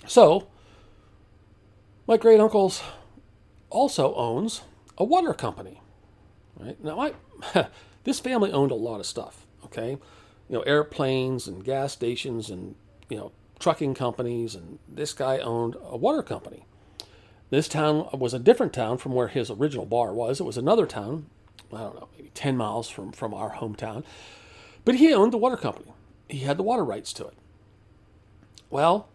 so 0.06 0.48
my 2.06 2.16
great 2.16 2.40
uncle's 2.40 2.82
also 3.70 4.14
owns 4.14 4.62
a 4.98 5.04
water 5.04 5.32
company. 5.32 5.80
Right 6.62 6.82
now, 6.84 7.00
I 7.00 7.66
this 8.04 8.20
family 8.20 8.52
owned 8.52 8.70
a 8.70 8.76
lot 8.76 9.00
of 9.00 9.06
stuff. 9.06 9.46
Okay, 9.64 9.90
you 10.48 10.56
know, 10.56 10.62
airplanes 10.62 11.46
and 11.46 11.64
gas 11.64 11.92
stations 11.92 12.50
and 12.50 12.74
you 13.08 13.16
know 13.16 13.32
trucking 13.58 13.94
companies, 13.94 14.54
and 14.54 14.78
this 14.88 15.12
guy 15.12 15.38
owned 15.38 15.76
a 15.82 15.96
water 15.96 16.22
company. 16.22 16.64
This 17.52 17.68
town 17.68 18.08
was 18.14 18.32
a 18.32 18.38
different 18.38 18.72
town 18.72 18.96
from 18.96 19.12
where 19.12 19.28
his 19.28 19.50
original 19.50 19.84
bar 19.84 20.14
was. 20.14 20.40
It 20.40 20.44
was 20.44 20.56
another 20.56 20.86
town, 20.86 21.26
I 21.70 21.80
don't 21.80 21.94
know, 21.94 22.08
maybe 22.16 22.30
10 22.32 22.56
miles 22.56 22.88
from, 22.88 23.12
from 23.12 23.34
our 23.34 23.56
hometown. 23.56 24.04
But 24.86 24.94
he 24.94 25.12
owned 25.12 25.34
the 25.34 25.38
water 25.38 25.58
company, 25.58 25.92
he 26.30 26.38
had 26.38 26.56
the 26.56 26.62
water 26.62 26.82
rights 26.82 27.12
to 27.12 27.26
it. 27.26 27.34
Well, 28.70 29.10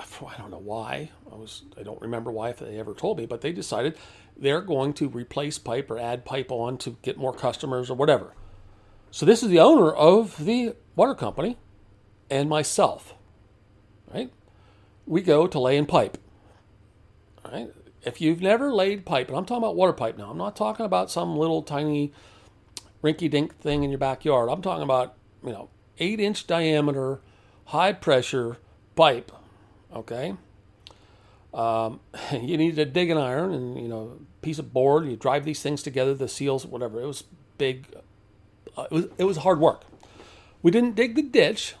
I 0.26 0.36
don't 0.38 0.50
know 0.50 0.58
why. 0.58 1.10
I 1.30 1.34
was 1.34 1.62
I 1.78 1.82
don't 1.82 2.00
remember 2.00 2.30
why 2.30 2.50
if 2.50 2.58
they 2.58 2.78
ever 2.78 2.94
told 2.94 3.18
me, 3.18 3.26
but 3.26 3.40
they 3.40 3.52
decided 3.52 3.96
they're 4.36 4.60
going 4.60 4.92
to 4.94 5.08
replace 5.08 5.58
pipe 5.58 5.90
or 5.90 5.98
add 5.98 6.24
pipe 6.24 6.50
on 6.50 6.78
to 6.78 6.96
get 7.02 7.18
more 7.18 7.34
customers 7.34 7.90
or 7.90 7.94
whatever. 7.94 8.34
So 9.10 9.26
this 9.26 9.42
is 9.42 9.48
the 9.48 9.60
owner 9.60 9.90
of 9.90 10.44
the 10.44 10.74
water 10.96 11.14
company 11.14 11.58
and 12.30 12.48
myself, 12.48 13.14
right? 14.12 14.30
We 15.06 15.20
go 15.20 15.46
to 15.46 15.58
lay 15.58 15.76
in 15.76 15.86
pipe. 15.86 16.16
Right? 17.44 17.70
If 18.02 18.20
you've 18.20 18.40
never 18.40 18.72
laid 18.72 19.04
pipe, 19.04 19.28
and 19.28 19.36
I'm 19.36 19.44
talking 19.44 19.62
about 19.62 19.76
water 19.76 19.92
pipe 19.92 20.16
now, 20.16 20.30
I'm 20.30 20.38
not 20.38 20.56
talking 20.56 20.86
about 20.86 21.10
some 21.10 21.36
little 21.36 21.62
tiny 21.62 22.12
rinky 23.02 23.30
dink 23.30 23.58
thing 23.58 23.82
in 23.82 23.90
your 23.90 23.98
backyard. 23.98 24.48
I'm 24.48 24.62
talking 24.62 24.84
about, 24.84 25.16
you 25.44 25.50
know, 25.50 25.70
eight 25.98 26.20
inch 26.20 26.46
diameter, 26.46 27.20
high 27.66 27.92
pressure 27.92 28.58
pipe. 28.94 29.32
Okay? 29.94 30.34
Um, 31.52 32.00
you 32.32 32.56
need 32.56 32.76
to 32.76 32.84
dig 32.84 33.10
an 33.10 33.18
iron 33.18 33.52
and, 33.52 33.80
you 33.80 33.88
know, 33.88 34.18
piece 34.42 34.58
of 34.58 34.72
board. 34.72 35.06
You 35.06 35.16
drive 35.16 35.44
these 35.44 35.62
things 35.62 35.82
together, 35.82 36.14
the 36.14 36.28
seals, 36.28 36.66
whatever. 36.66 37.00
It 37.00 37.06
was 37.06 37.24
big. 37.58 37.86
Uh, 38.76 38.82
it, 38.82 38.92
was, 38.92 39.06
it 39.18 39.24
was 39.24 39.38
hard 39.38 39.60
work. 39.60 39.82
We 40.62 40.70
didn't 40.70 40.94
dig 40.94 41.14
the 41.14 41.22
ditch. 41.22 41.74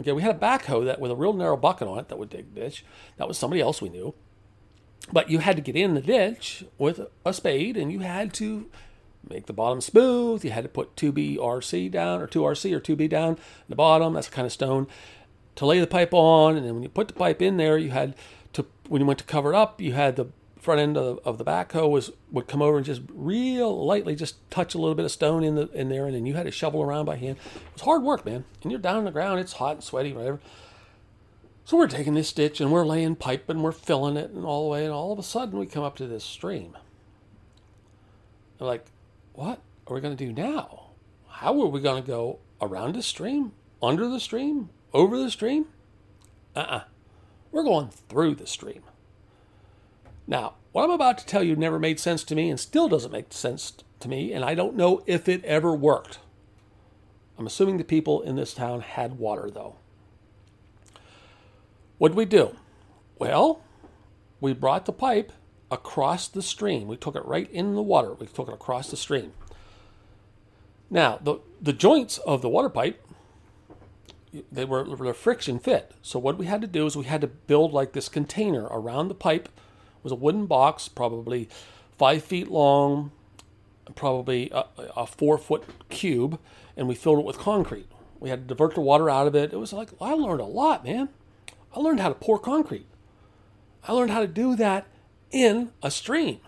Okay, 0.00 0.12
we 0.12 0.22
had 0.22 0.34
a 0.34 0.38
backhoe 0.38 0.84
that 0.84 1.00
with 1.00 1.10
a 1.10 1.16
real 1.16 1.32
narrow 1.32 1.56
bucket 1.56 1.86
on 1.86 1.98
it 1.98 2.08
that 2.08 2.18
would 2.18 2.30
dig 2.30 2.52
the 2.54 2.62
ditch. 2.62 2.84
That 3.16 3.28
was 3.28 3.38
somebody 3.38 3.62
else 3.62 3.80
we 3.80 3.88
knew. 3.88 4.14
But 5.12 5.30
you 5.30 5.38
had 5.38 5.56
to 5.56 5.62
get 5.62 5.76
in 5.76 5.94
the 5.94 6.00
ditch 6.00 6.64
with 6.78 7.00
a 7.24 7.32
spade 7.32 7.76
and 7.76 7.92
you 7.92 8.00
had 8.00 8.32
to 8.34 8.70
make 9.28 9.46
the 9.46 9.52
bottom 9.52 9.80
smooth. 9.80 10.44
You 10.44 10.50
had 10.50 10.64
to 10.64 10.68
put 10.68 10.96
2B 10.96 11.36
RC 11.36 11.90
down 11.90 12.20
or 12.20 12.26
2RC 12.26 12.72
or 12.72 12.80
2B 12.80 13.08
down 13.08 13.34
in 13.34 13.38
the 13.68 13.76
bottom. 13.76 14.14
That's 14.14 14.28
the 14.28 14.34
kind 14.34 14.46
of 14.46 14.52
stone 14.52 14.86
to 15.56 15.66
lay 15.66 15.80
the 15.80 15.86
pipe 15.86 16.12
on. 16.12 16.56
And 16.56 16.66
then 16.66 16.74
when 16.74 16.82
you 16.82 16.88
put 16.88 17.08
the 17.08 17.14
pipe 17.14 17.40
in 17.42 17.56
there, 17.56 17.78
you 17.78 17.90
had 17.90 18.14
to, 18.54 18.66
when 18.88 19.00
you 19.00 19.06
went 19.06 19.18
to 19.20 19.24
cover 19.24 19.52
it 19.52 19.56
up, 19.56 19.80
you 19.80 19.92
had 19.92 20.16
the 20.16 20.26
front 20.64 20.80
end 20.80 20.96
of, 20.96 21.20
of 21.24 21.36
the 21.36 21.44
backhoe 21.44 21.90
was 21.90 22.10
would 22.30 22.48
come 22.48 22.62
over 22.62 22.78
and 22.78 22.86
just 22.86 23.02
real 23.12 23.84
lightly 23.84 24.16
just 24.16 24.36
touch 24.50 24.74
a 24.74 24.78
little 24.78 24.94
bit 24.94 25.04
of 25.04 25.10
stone 25.10 25.44
in 25.44 25.56
the 25.56 25.68
in 25.72 25.90
there, 25.90 26.06
and 26.06 26.14
then 26.14 26.24
you 26.24 26.34
had 26.34 26.44
to 26.44 26.50
shovel 26.50 26.82
around 26.82 27.04
by 27.04 27.16
hand. 27.16 27.36
It 27.54 27.72
was 27.74 27.82
hard 27.82 28.02
work, 28.02 28.24
man. 28.24 28.44
And 28.62 28.72
you're 28.72 28.80
down 28.80 28.96
on 28.96 29.04
the 29.04 29.10
ground, 29.10 29.40
it's 29.40 29.54
hot 29.54 29.76
and 29.76 29.84
sweaty, 29.84 30.12
whatever. 30.12 30.40
So 31.66 31.76
we're 31.76 31.86
taking 31.86 32.14
this 32.14 32.32
ditch 32.32 32.60
and 32.60 32.70
we're 32.70 32.84
laying 32.84 33.16
pipe 33.16 33.48
and 33.48 33.62
we're 33.62 33.72
filling 33.72 34.16
it 34.16 34.30
and 34.30 34.44
all 34.44 34.64
the 34.64 34.70
way, 34.70 34.84
and 34.84 34.92
all 34.92 35.12
of 35.12 35.18
a 35.18 35.22
sudden 35.22 35.58
we 35.58 35.66
come 35.66 35.84
up 35.84 35.96
to 35.96 36.06
this 36.06 36.24
stream. 36.24 36.76
I'm 38.60 38.66
like, 38.66 38.86
what 39.34 39.60
are 39.86 39.94
we 39.94 40.00
going 40.00 40.16
to 40.16 40.26
do 40.26 40.32
now? 40.32 40.90
How 41.28 41.60
are 41.60 41.66
we 41.66 41.80
going 41.80 42.02
to 42.02 42.06
go 42.06 42.38
around 42.60 42.94
the 42.94 43.02
stream, 43.02 43.52
under 43.82 44.08
the 44.08 44.20
stream, 44.20 44.70
over 44.94 45.18
the 45.18 45.30
stream? 45.30 45.66
Uh 46.56 46.60
uh-uh. 46.60 46.76
uh. 46.76 46.84
we 47.52 47.60
are 47.60 47.64
going 47.64 47.90
through 47.90 48.36
the 48.36 48.46
stream. 48.46 48.82
Now, 50.26 50.54
what 50.72 50.84
I'm 50.84 50.90
about 50.90 51.18
to 51.18 51.26
tell 51.26 51.42
you 51.42 51.54
never 51.56 51.78
made 51.78 52.00
sense 52.00 52.24
to 52.24 52.34
me 52.34 52.48
and 52.48 52.58
still 52.58 52.88
doesn't 52.88 53.12
make 53.12 53.32
sense 53.32 53.74
to 54.00 54.08
me, 54.08 54.32
and 54.32 54.44
I 54.44 54.54
don't 54.54 54.76
know 54.76 55.02
if 55.06 55.28
it 55.28 55.44
ever 55.44 55.74
worked. 55.74 56.18
I'm 57.38 57.46
assuming 57.46 57.76
the 57.76 57.84
people 57.84 58.22
in 58.22 58.36
this 58.36 58.54
town 58.54 58.80
had 58.80 59.18
water, 59.18 59.50
though. 59.50 59.76
What 61.98 62.10
did 62.10 62.16
we 62.16 62.24
do? 62.24 62.56
Well, 63.18 63.60
we 64.40 64.52
brought 64.52 64.86
the 64.86 64.92
pipe 64.92 65.32
across 65.70 66.28
the 66.28 66.42
stream. 66.42 66.86
We 66.86 66.96
took 66.96 67.16
it 67.16 67.24
right 67.24 67.50
in 67.50 67.74
the 67.74 67.82
water. 67.82 68.14
We 68.14 68.26
took 68.26 68.48
it 68.48 68.54
across 68.54 68.90
the 68.90 68.96
stream. 68.96 69.32
Now, 70.90 71.18
the, 71.22 71.38
the 71.60 71.72
joints 71.72 72.18
of 72.18 72.42
the 72.42 72.48
water 72.48 72.68
pipe, 72.68 73.04
they 74.50 74.64
were, 74.64 74.84
were 74.84 75.14
friction 75.14 75.58
fit. 75.58 75.92
So 76.02 76.18
what 76.18 76.38
we 76.38 76.46
had 76.46 76.60
to 76.60 76.66
do 76.66 76.86
is 76.86 76.96
we 76.96 77.04
had 77.04 77.20
to 77.20 77.26
build 77.26 77.72
like 77.72 77.92
this 77.92 78.08
container 78.08 78.64
around 78.64 79.08
the 79.08 79.14
pipe. 79.14 79.46
It 79.46 80.04
was 80.04 80.12
a 80.12 80.16
wooden 80.16 80.46
box, 80.46 80.88
probably 80.88 81.48
five 81.96 82.24
feet 82.24 82.48
long, 82.48 83.12
probably 83.94 84.50
a, 84.50 84.64
a 84.96 85.06
four 85.06 85.38
foot 85.38 85.64
cube, 85.88 86.38
and 86.76 86.88
we 86.88 86.94
filled 86.94 87.20
it 87.20 87.24
with 87.24 87.38
concrete. 87.38 87.86
We 88.20 88.30
had 88.30 88.42
to 88.42 88.54
divert 88.54 88.74
the 88.74 88.80
water 88.80 89.10
out 89.10 89.26
of 89.26 89.34
it. 89.34 89.52
It 89.52 89.58
was 89.58 89.72
like 89.72 89.90
I 90.00 90.14
learned 90.14 90.40
a 90.40 90.46
lot, 90.46 90.84
man. 90.84 91.08
I 91.74 91.80
learned 91.80 92.00
how 92.00 92.08
to 92.08 92.14
pour 92.14 92.38
concrete. 92.38 92.86
I 93.86 93.92
learned 93.92 94.10
how 94.10 94.20
to 94.20 94.26
do 94.26 94.56
that 94.56 94.86
in 95.30 95.72
a 95.82 95.90
stream. 95.90 96.40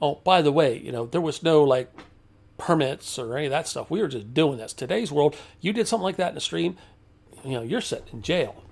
Oh, 0.00 0.20
by 0.24 0.40
the 0.40 0.52
way, 0.52 0.78
you 0.78 0.92
know, 0.92 1.06
there 1.06 1.20
was 1.20 1.42
no 1.42 1.62
like 1.62 1.92
permits 2.56 3.18
or 3.18 3.36
any 3.36 3.46
of 3.46 3.50
that 3.50 3.66
stuff. 3.66 3.90
We 3.90 4.00
were 4.00 4.08
just 4.08 4.32
doing 4.32 4.58
this. 4.58 4.72
Today's 4.72 5.10
world, 5.10 5.36
you 5.60 5.72
did 5.72 5.88
something 5.88 6.04
like 6.04 6.16
that 6.16 6.32
in 6.32 6.36
a 6.36 6.40
stream, 6.40 6.76
you 7.44 7.52
know, 7.52 7.62
you're 7.62 7.80
set 7.80 8.08
in 8.12 8.22
jail. 8.22 8.62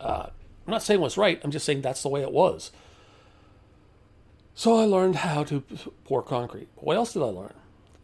Uh, 0.00 0.26
I'm 0.66 0.70
not 0.70 0.82
saying 0.82 1.00
what's 1.00 1.16
right. 1.16 1.40
I'm 1.42 1.50
just 1.50 1.64
saying 1.64 1.80
that's 1.80 2.02
the 2.02 2.08
way 2.08 2.22
it 2.22 2.32
was. 2.32 2.72
So 4.54 4.76
I 4.76 4.84
learned 4.84 5.16
how 5.16 5.44
to 5.44 5.62
pour 6.04 6.22
concrete. 6.22 6.68
What 6.76 6.96
else 6.96 7.12
did 7.12 7.22
I 7.22 7.26
learn? 7.26 7.52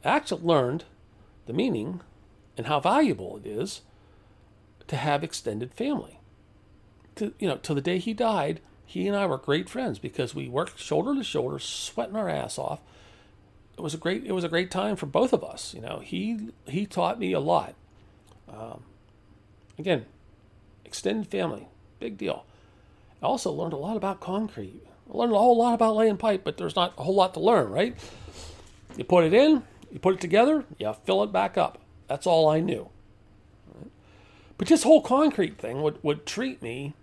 I 0.05 0.11
actually 0.11 0.42
learned 0.42 0.85
the 1.46 1.52
meaning 1.52 2.00
and 2.57 2.66
how 2.66 2.81
valuable 2.81 3.38
it 3.38 3.46
is 3.46 3.81
to 4.88 4.96
have 4.96 5.24
extended 5.24 5.72
family. 5.72 6.18
To 7.16 7.33
you 7.38 7.48
know, 7.48 7.57
till 7.57 7.74
the 7.74 7.81
day 7.81 7.98
he 7.98 8.12
died, 8.12 8.61
he 8.85 9.07
and 9.09 9.16
I 9.16 9.26
were 9.26 9.38
great 9.38 9.68
friends 9.68 9.98
because 9.98 10.35
we 10.35 10.48
worked 10.48 10.78
shoulder 10.78 11.14
to 11.14 11.24
shoulder, 11.24 11.59
sweating 11.59 12.16
our 12.16 12.28
ass 12.28 12.59
off. 12.59 12.81
It 13.78 13.81
was 13.81 13.94
a 13.94 13.98
great 13.98 14.24
it 14.24 14.33
was 14.33 14.44
a 14.44 14.48
great 14.48 14.70
time 14.70 14.96
for 14.96 15.07
both 15.07 15.33
of 15.33 15.42
us. 15.42 15.72
You 15.74 15.81
know, 15.81 16.00
he 16.00 16.50
he 16.66 16.85
taught 16.85 17.18
me 17.18 17.33
a 17.33 17.40
lot. 17.40 17.74
Um, 18.48 18.83
again, 19.83 20.07
extended 20.85 21.27
family, 21.27 21.66
big 21.99 22.16
deal. 22.16 22.47
I 23.21 23.27
also 23.27 23.51
learned 23.51 23.73
a 23.73 23.77
lot 23.77 23.97
about 23.97 24.21
concrete. 24.21 24.81
I 25.12 25.16
learned 25.16 25.33
a 25.33 25.38
whole 25.38 25.59
lot 25.59 25.75
about 25.75 25.97
laying 25.97 26.16
pipe, 26.16 26.42
but 26.45 26.57
there's 26.57 26.77
not 26.77 26.95
a 26.97 27.03
whole 27.03 27.16
lot 27.16 27.35
to 27.35 27.40
learn, 27.40 27.71
right? 27.71 27.97
You 28.97 29.03
put 29.03 29.25
it 29.25 29.35
in, 29.35 29.64
you 29.90 29.99
put 29.99 30.14
it 30.14 30.21
together, 30.21 30.64
you 30.79 30.95
fill 31.05 31.25
it 31.25 31.33
back 31.33 31.59
up. 31.59 31.81
That's 32.07 32.29
all 32.29 32.49
I 32.49 32.61
knew. 32.61 32.90
But 34.57 34.68
this 34.68 34.85
whole 34.85 35.03
concrete 35.03 35.59
thing 35.59 35.83
would, 35.83 35.99
would 36.05 36.27
treat 36.27 36.62
me 36.62 36.95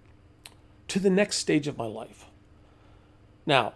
to 0.88 1.00
the 1.00 1.10
next 1.10 1.38
stage 1.38 1.68
of 1.68 1.78
my 1.78 1.86
life. 1.86 2.28
Now, 3.46 3.74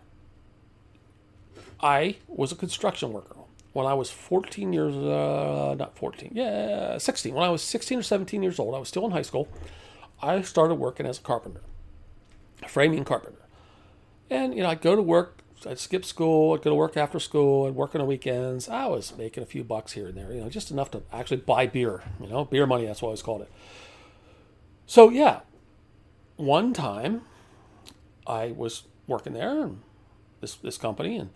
I 1.82 2.16
was 2.30 2.54
a 2.54 2.56
construction 2.56 3.12
worker 3.12 3.43
when 3.74 3.86
I 3.86 3.94
was 3.94 4.10
14 4.10 4.72
years, 4.72 4.96
uh, 4.96 5.76
not 5.78 5.98
14, 5.98 6.32
yeah, 6.34 6.98
16. 6.98 7.34
When 7.34 7.44
I 7.44 7.50
was 7.50 7.62
16 7.62 8.00
or 8.00 8.04
17 8.04 8.42
years 8.42 8.60
old, 8.60 8.76
I 8.76 8.80
was 8.80 8.88
still 8.88 9.06
in 9.06 9.12
high 9.12 9.24
school. 9.24 9.48
I 10.22 10.42
started 10.42 10.76
working 10.76 11.06
as 11.06 11.18
a 11.18 11.22
carpenter, 11.22 11.62
a 12.62 12.68
framing 12.68 13.04
carpenter. 13.04 13.42
And, 14.30 14.56
you 14.56 14.64
know, 14.64 14.70
I'd 14.70 14.82
go 14.82 14.96
to 14.96 15.02
work, 15.02 15.40
I'd 15.68 15.80
skip 15.80 16.06
school, 16.06 16.54
I'd 16.54 16.62
go 16.62 16.70
to 16.70 16.76
work 16.76 16.96
after 16.96 17.20
school, 17.20 17.68
I'd 17.68 17.76
work 17.76 17.94
on 17.96 18.00
the 18.00 18.06
weekends. 18.06 18.70
I 18.70 18.86
was 18.86 19.18
making 19.18 19.44
a 19.44 19.46
few 19.46 19.64
bucks 19.64 19.94
here 19.94 20.08
and 20.08 20.18
there, 20.18 20.32
you 20.32 20.42
know, 20.42 20.50
just 20.50 20.72
enough 20.72 20.92
to 20.92 21.02
actually 21.12 21.38
buy 21.38 21.68
beer, 21.68 22.04
you 22.22 22.28
know, 22.28 22.46
beer 22.46 22.66
money, 22.66 22.86
that's 22.86 23.02
what 23.02 23.08
I 23.08 23.10
always 23.10 23.22
called 23.22 23.42
it. 23.42 23.52
So, 24.86 25.10
yeah, 25.10 25.42
one 26.36 26.74
time 26.74 27.24
I 28.28 28.52
was 28.52 28.84
working 29.08 29.34
there 29.34 29.72
this 30.44 30.56
this 30.56 30.78
company 30.78 31.18
and 31.18 31.30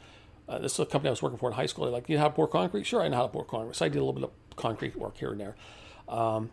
uh, 0.48 0.60
this 0.60 0.74
is 0.74 0.80
a 0.80 0.86
company 0.86 1.10
I 1.10 1.12
was 1.12 1.22
working 1.22 1.38
for 1.38 1.50
in 1.50 1.56
high 1.56 1.66
school. 1.66 1.86
They're 1.86 1.94
like, 1.94 2.08
you 2.10 2.16
know 2.16 2.22
how 2.22 2.30
to 2.30 2.34
pour 2.34 2.48
concrete? 2.48 2.86
Sure, 2.86 3.02
I 3.02 3.08
know 3.08 3.18
how 3.18 3.24
to 3.24 3.30
pour 3.30 3.44
concrete. 3.44 3.76
So 3.76 3.86
I 3.86 3.90
did 3.90 3.98
a 3.98 4.04
little 4.04 4.14
bit 4.14 4.24
of 4.24 4.56
concrete 4.56 4.96
work 4.96 5.18
here 5.18 5.32
and 5.32 5.40
there. 5.40 5.56
Um, 6.08 6.52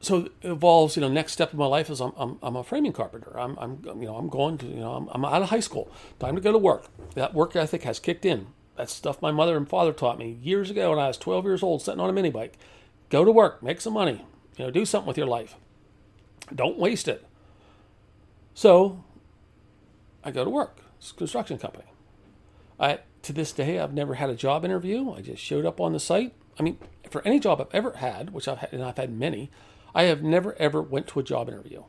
so 0.00 0.24
it 0.24 0.32
involves, 0.42 0.96
you 0.96 1.00
know, 1.00 1.08
next 1.08 1.32
step 1.32 1.52
of 1.52 1.58
my 1.58 1.66
life 1.66 1.88
is 1.88 2.00
I'm, 2.00 2.12
I'm, 2.16 2.38
I'm 2.42 2.56
a 2.56 2.64
framing 2.64 2.92
carpenter. 2.92 3.38
I'm, 3.38 3.56
I'm, 3.58 3.82
you 3.84 4.08
know, 4.08 4.16
I'm 4.16 4.28
going 4.28 4.58
to, 4.58 4.66
you 4.66 4.80
know, 4.80 4.94
I'm, 4.94 5.08
I'm 5.12 5.24
out 5.24 5.42
of 5.42 5.50
high 5.50 5.60
school. 5.60 5.90
Time 6.18 6.34
to 6.34 6.40
go 6.40 6.50
to 6.50 6.58
work. 6.58 6.86
That 7.14 7.34
work 7.34 7.54
ethic 7.54 7.84
has 7.84 8.00
kicked 8.00 8.24
in. 8.24 8.48
That's 8.76 8.92
stuff 8.92 9.22
my 9.22 9.30
mother 9.30 9.56
and 9.56 9.68
father 9.68 9.92
taught 9.92 10.18
me 10.18 10.38
years 10.42 10.70
ago 10.70 10.90
when 10.90 10.98
I 10.98 11.06
was 11.06 11.18
12 11.18 11.44
years 11.44 11.62
old, 11.62 11.82
sitting 11.82 12.00
on 12.00 12.10
a 12.10 12.12
mini 12.12 12.30
bike. 12.30 12.58
Go 13.10 13.24
to 13.24 13.30
work, 13.30 13.62
make 13.62 13.80
some 13.80 13.92
money, 13.92 14.24
you 14.56 14.64
know, 14.64 14.70
do 14.72 14.84
something 14.84 15.06
with 15.06 15.18
your 15.18 15.26
life. 15.26 15.54
Don't 16.52 16.78
waste 16.78 17.06
it. 17.06 17.24
So 18.54 19.04
I 20.24 20.32
go 20.32 20.42
to 20.42 20.50
work. 20.50 20.78
It's 20.98 21.12
a 21.12 21.14
construction 21.14 21.58
company. 21.58 21.84
I 22.80 23.00
to 23.22 23.32
this 23.32 23.52
day 23.52 23.78
I've 23.78 23.94
never 23.94 24.14
had 24.14 24.30
a 24.30 24.34
job 24.34 24.64
interview. 24.64 25.12
I 25.12 25.20
just 25.20 25.42
showed 25.42 25.64
up 25.64 25.80
on 25.80 25.92
the 25.92 26.00
site. 26.00 26.34
I 26.58 26.62
mean, 26.62 26.78
for 27.10 27.26
any 27.26 27.40
job 27.40 27.60
I've 27.60 27.74
ever 27.74 27.92
had, 27.92 28.30
which 28.30 28.48
I've 28.48 28.58
had, 28.58 28.72
and 28.72 28.82
I've 28.82 28.96
had 28.96 29.12
many, 29.12 29.50
I 29.94 30.04
have 30.04 30.22
never 30.22 30.54
ever 30.58 30.82
went 30.82 31.06
to 31.08 31.20
a 31.20 31.22
job 31.22 31.48
interview. 31.48 31.84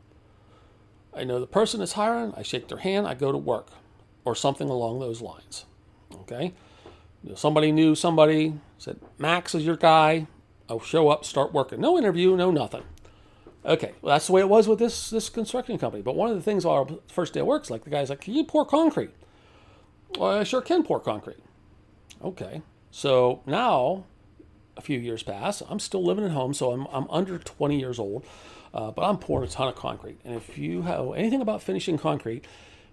I 1.13 1.24
know 1.24 1.39
the 1.39 1.48
person 1.48 1.82
is 1.82 1.93
hiring. 1.93 2.34
I 2.36 2.41
shake 2.43 2.67
their 2.67 2.80
hand. 2.80 3.08
I 3.08 3.13
go 3.13 3.32
to 3.32 3.38
work, 3.38 3.69
or 4.26 4.36
something 4.36 4.69
along 4.69 5.00
those 5.00 5.22
lines. 5.22 5.65
Okay. 6.22 6.54
Somebody 7.36 7.72
knew 7.72 7.96
somebody 7.96 8.60
said 8.78 9.00
Max 9.17 9.56
is 9.56 9.65
your 9.65 9.78
guy. 9.78 10.28
I'll 10.69 10.80
show 10.80 11.10
up, 11.10 11.24
start 11.24 11.54
working. 11.54 11.80
No 11.80 11.98
interview, 11.98 12.36
no 12.36 12.52
nothing. 12.52 12.84
Okay, 13.65 13.93
well, 14.02 14.13
that's 14.13 14.28
the 14.28 14.34
way 14.34 14.41
it 14.41 14.50
was 14.50 14.67
with 14.67 14.80
this 14.80 15.10
this 15.10 15.30
construction 15.30 15.78
company. 15.78 16.04
But 16.04 16.15
one 16.15 16.30
of 16.30 16.36
the 16.36 16.41
things 16.41 16.65
our 16.65 16.86
first 17.08 17.34
day 17.34 17.39
of 17.39 17.46
work 17.46 17.63
is 17.63 17.72
like 17.72 17.86
the 17.86 17.89
guy's 17.89 18.10
like, 18.10 18.22
"Can 18.22 18.34
you 18.34 18.43
pour 18.43 18.65
concrete?" 18.65 19.12
Well, 20.17 20.39
I 20.39 20.43
sure 20.43 20.62
can 20.62 20.84
pour 20.84 20.99
concrete. 20.99 21.43
Okay, 22.23 22.62
so 22.91 23.41
now 23.45 24.06
a 24.78 24.82
few 24.82 24.99
years 24.99 25.23
pass. 25.23 25.62
I'm 25.67 25.80
still 25.80 26.04
living 26.04 26.23
at 26.26 26.32
home, 26.32 26.54
so 26.54 26.71
I'm 26.71 26.88
I'm 26.91 27.10
under 27.10 27.38
20 27.38 27.80
years 27.80 27.99
old, 27.99 28.26
uh, 28.73 28.91
but 28.91 29.04
I'm 29.04 29.17
pouring 29.17 29.47
a 29.47 29.52
ton 29.52 29.67
of 29.67 29.76
concrete. 29.76 30.19
And 30.23 30.36
if 30.36 30.58
you 30.58 30.84
know 30.84 31.13
anything 31.13 31.41
about 31.41 31.62
finishing 31.62 31.97
concrete, 31.97 32.45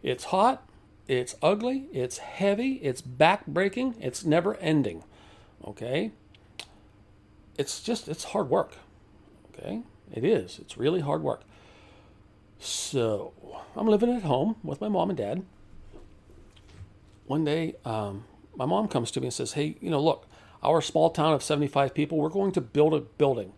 it's 0.02 0.24
hot, 0.24 0.66
it's 1.06 1.34
ugly, 1.42 1.88
it's 1.92 2.18
heavy, 2.18 2.74
it's 2.82 3.00
back 3.00 3.46
breaking, 3.46 3.94
it's 4.00 4.24
never 4.24 4.56
ending. 4.56 5.04
Okay, 5.64 6.12
it's 7.58 7.82
just 7.82 8.08
it's 8.08 8.24
hard 8.24 8.48
work. 8.48 8.72
Okay, 9.52 9.82
it 10.12 10.24
is. 10.24 10.58
It's 10.58 10.78
really 10.78 11.00
hard 11.00 11.22
work. 11.22 11.42
So 12.58 13.32
I'm 13.76 13.86
living 13.86 14.14
at 14.14 14.22
home 14.22 14.56
with 14.62 14.80
my 14.80 14.88
mom 14.88 15.10
and 15.10 15.18
dad. 15.18 15.44
One 17.30 17.44
day, 17.44 17.76
um, 17.84 18.24
my 18.56 18.66
mom 18.66 18.88
comes 18.88 19.12
to 19.12 19.20
me 19.20 19.28
and 19.28 19.32
says, 19.32 19.52
Hey, 19.52 19.76
you 19.80 19.88
know, 19.88 20.02
look, 20.02 20.26
our 20.64 20.80
small 20.80 21.10
town 21.10 21.32
of 21.32 21.44
75 21.44 21.94
people, 21.94 22.18
we're 22.18 22.28
going 22.28 22.50
to 22.50 22.60
build 22.60 22.92
a 22.92 22.98
building. 22.98 23.52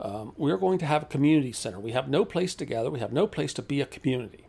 Um, 0.00 0.32
we're 0.36 0.56
going 0.56 0.80
to 0.80 0.86
have 0.86 1.04
a 1.04 1.06
community 1.06 1.52
center. 1.52 1.78
We 1.78 1.92
have 1.92 2.08
no 2.08 2.24
place 2.24 2.56
to 2.56 2.64
gather, 2.64 2.90
we 2.90 2.98
have 2.98 3.12
no 3.12 3.28
place 3.28 3.54
to 3.54 3.62
be 3.62 3.80
a 3.80 3.86
community. 3.86 4.48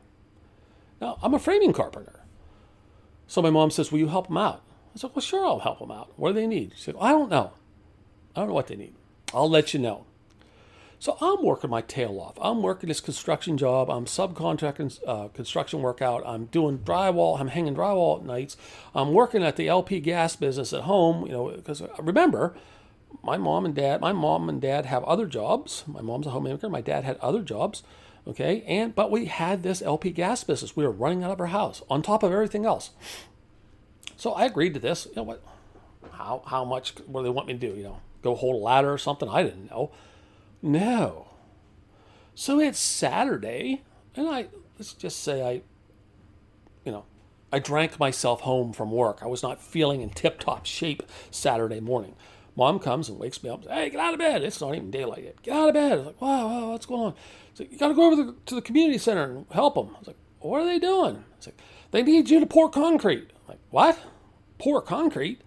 Now, 1.00 1.20
I'm 1.22 1.36
a 1.36 1.40
framing 1.40 1.72
carpenter. 1.72 2.22
So 3.28 3.44
my 3.44 3.52
mom 3.52 3.70
says, 3.70 3.92
Will 3.92 4.00
you 4.00 4.08
help 4.08 4.28
them 4.28 4.38
out? 4.38 4.64
I 4.96 4.98
said, 4.98 5.12
Well, 5.14 5.22
sure, 5.22 5.46
I'll 5.46 5.60
help 5.60 5.78
them 5.78 5.92
out. 5.92 6.14
What 6.16 6.30
do 6.30 6.34
they 6.34 6.48
need? 6.48 6.72
She 6.78 6.82
said, 6.82 6.96
I 7.00 7.12
don't 7.12 7.30
know. 7.30 7.52
I 8.36 8.40
don't 8.40 8.48
know 8.48 8.56
what 8.56 8.66
they 8.66 8.76
need. 8.76 8.96
I'll 9.36 9.52
let 9.52 9.76
you 9.76 9.80
know. 9.80 10.08
So 11.00 11.16
I'm 11.22 11.44
working 11.44 11.70
my 11.70 11.82
tail 11.82 12.20
off. 12.20 12.38
I'm 12.42 12.64
working 12.64 12.90
this 12.90 13.02
construction 13.02 13.58
job. 13.58 13.90
I'm 13.90 14.06
subcontracting 14.06 15.00
uh, 15.06 15.28
construction 15.28 15.82
work 15.82 16.02
out. 16.02 16.24
I'm 16.26 16.46
doing 16.46 16.80
drywall. 16.80 17.40
I'm 17.40 17.50
hanging 17.50 17.76
drywall 17.76 18.20
at 18.20 18.26
nights. 18.26 18.58
I'm 18.96 19.14
working 19.14 19.44
at 19.44 19.58
the 19.58 19.68
LP 19.68 20.00
gas 20.00 20.36
business 20.36 20.74
at 20.74 20.84
home. 20.84 21.26
You 21.28 21.32
know, 21.34 21.50
because 21.50 21.84
remember, 22.00 22.56
my 23.24 23.38
mom 23.38 23.66
and 23.66 23.76
dad. 23.76 24.02
My 24.02 24.12
mom 24.12 24.50
and 24.50 24.60
dad 24.60 24.88
have 24.88 25.04
other 25.04 25.28
jobs. 25.28 25.84
My 25.86 26.02
mom's 26.02 26.26
a 26.26 26.32
homemaker. 26.32 26.68
My 26.68 26.82
dad 26.82 27.04
had 27.04 27.18
other 27.18 27.42
jobs. 27.42 27.84
Okay, 28.28 28.64
and 28.68 28.94
but 28.94 29.10
we 29.10 29.26
had 29.26 29.64
this 29.64 29.82
LP 29.82 30.12
gas 30.12 30.44
business. 30.44 30.76
We 30.76 30.84
were 30.84 30.92
running 30.92 31.24
out 31.24 31.32
of 31.32 31.40
our 31.40 31.48
house 31.48 31.82
on 31.90 32.02
top 32.02 32.24
of 32.24 32.32
everything 32.32 32.66
else. 32.66 32.90
So 34.18 34.34
I 34.34 34.46
agreed 34.46 34.74
to 34.74 34.80
this. 34.80 35.06
You 35.06 35.14
know 35.18 35.24
what? 35.24 35.44
How 36.12 36.42
how 36.48 36.66
much? 36.66 36.96
What 37.06 37.22
do 37.22 37.26
they 37.26 37.30
want 37.30 37.48
me 37.48 37.54
to 37.54 37.60
do? 37.60 37.74
You 37.78 37.84
know, 37.84 38.02
go 38.24 38.36
hold 38.36 38.56
a 38.56 38.60
ladder 38.60 38.92
or 38.92 38.98
something? 38.98 39.30
I 39.30 39.44
didn't 39.44 39.70
know. 39.70 39.92
No. 40.62 41.28
So 42.36 42.60
it's 42.60 42.80
Saturday, 42.80 43.84
and 44.16 44.28
I, 44.28 44.48
let's 44.78 44.94
just 44.94 45.24
say 45.24 45.42
I, 45.42 45.62
you 46.86 46.92
know, 46.92 47.06
I 47.52 47.60
drank 47.60 48.00
myself 48.00 48.42
home 48.42 48.74
from 48.74 48.92
work. 48.92 49.20
I 49.22 49.28
was 49.28 49.42
not 49.42 49.62
feeling 49.62 50.02
in 50.02 50.10
tip 50.10 50.40
top 50.40 50.66
shape 50.66 51.04
Saturday 51.32 51.80
morning. 51.80 52.16
Mom 52.56 52.80
comes 52.80 53.08
and 53.08 53.20
wakes 53.20 53.44
me 53.44 53.50
up. 53.50 53.66
Hey, 53.68 53.90
get 53.90 54.00
out 54.00 54.14
of 54.14 54.20
bed. 54.20 54.44
It's 54.44 54.60
not 54.60 54.76
even 54.76 54.90
daylight 54.90 55.24
yet. 55.24 55.42
Get 55.44 55.56
out 55.56 55.70
of 55.70 55.74
bed. 55.76 55.92
I 55.92 55.96
was 55.96 56.06
like, 56.08 56.22
wow, 56.22 56.48
wow 56.48 56.72
what's 56.72 56.88
going 56.88 57.02
on? 57.02 57.14
Like, 57.60 57.72
you 57.72 57.78
got 57.78 57.90
to 57.90 57.94
go 57.94 58.12
over 58.12 58.16
the, 58.16 58.36
to 58.48 58.56
the 58.56 58.62
community 58.62 58.98
center 58.98 59.24
and 59.24 59.46
help 59.52 59.76
them. 59.76 59.92
I 59.96 60.00
was 60.00 60.08
like, 60.08 60.18
what 60.40 60.62
are 60.62 60.66
they 60.66 60.80
doing? 60.80 61.24
It's 61.38 61.48
like, 61.48 61.60
they 61.92 62.04
need 62.04 62.30
you 62.30 62.40
to 62.40 62.46
pour 62.46 62.70
concrete. 62.70 63.30
I'm 63.32 63.50
like, 63.50 63.60
what? 63.70 64.00
Pour 64.58 64.82
concrete? 64.82 65.42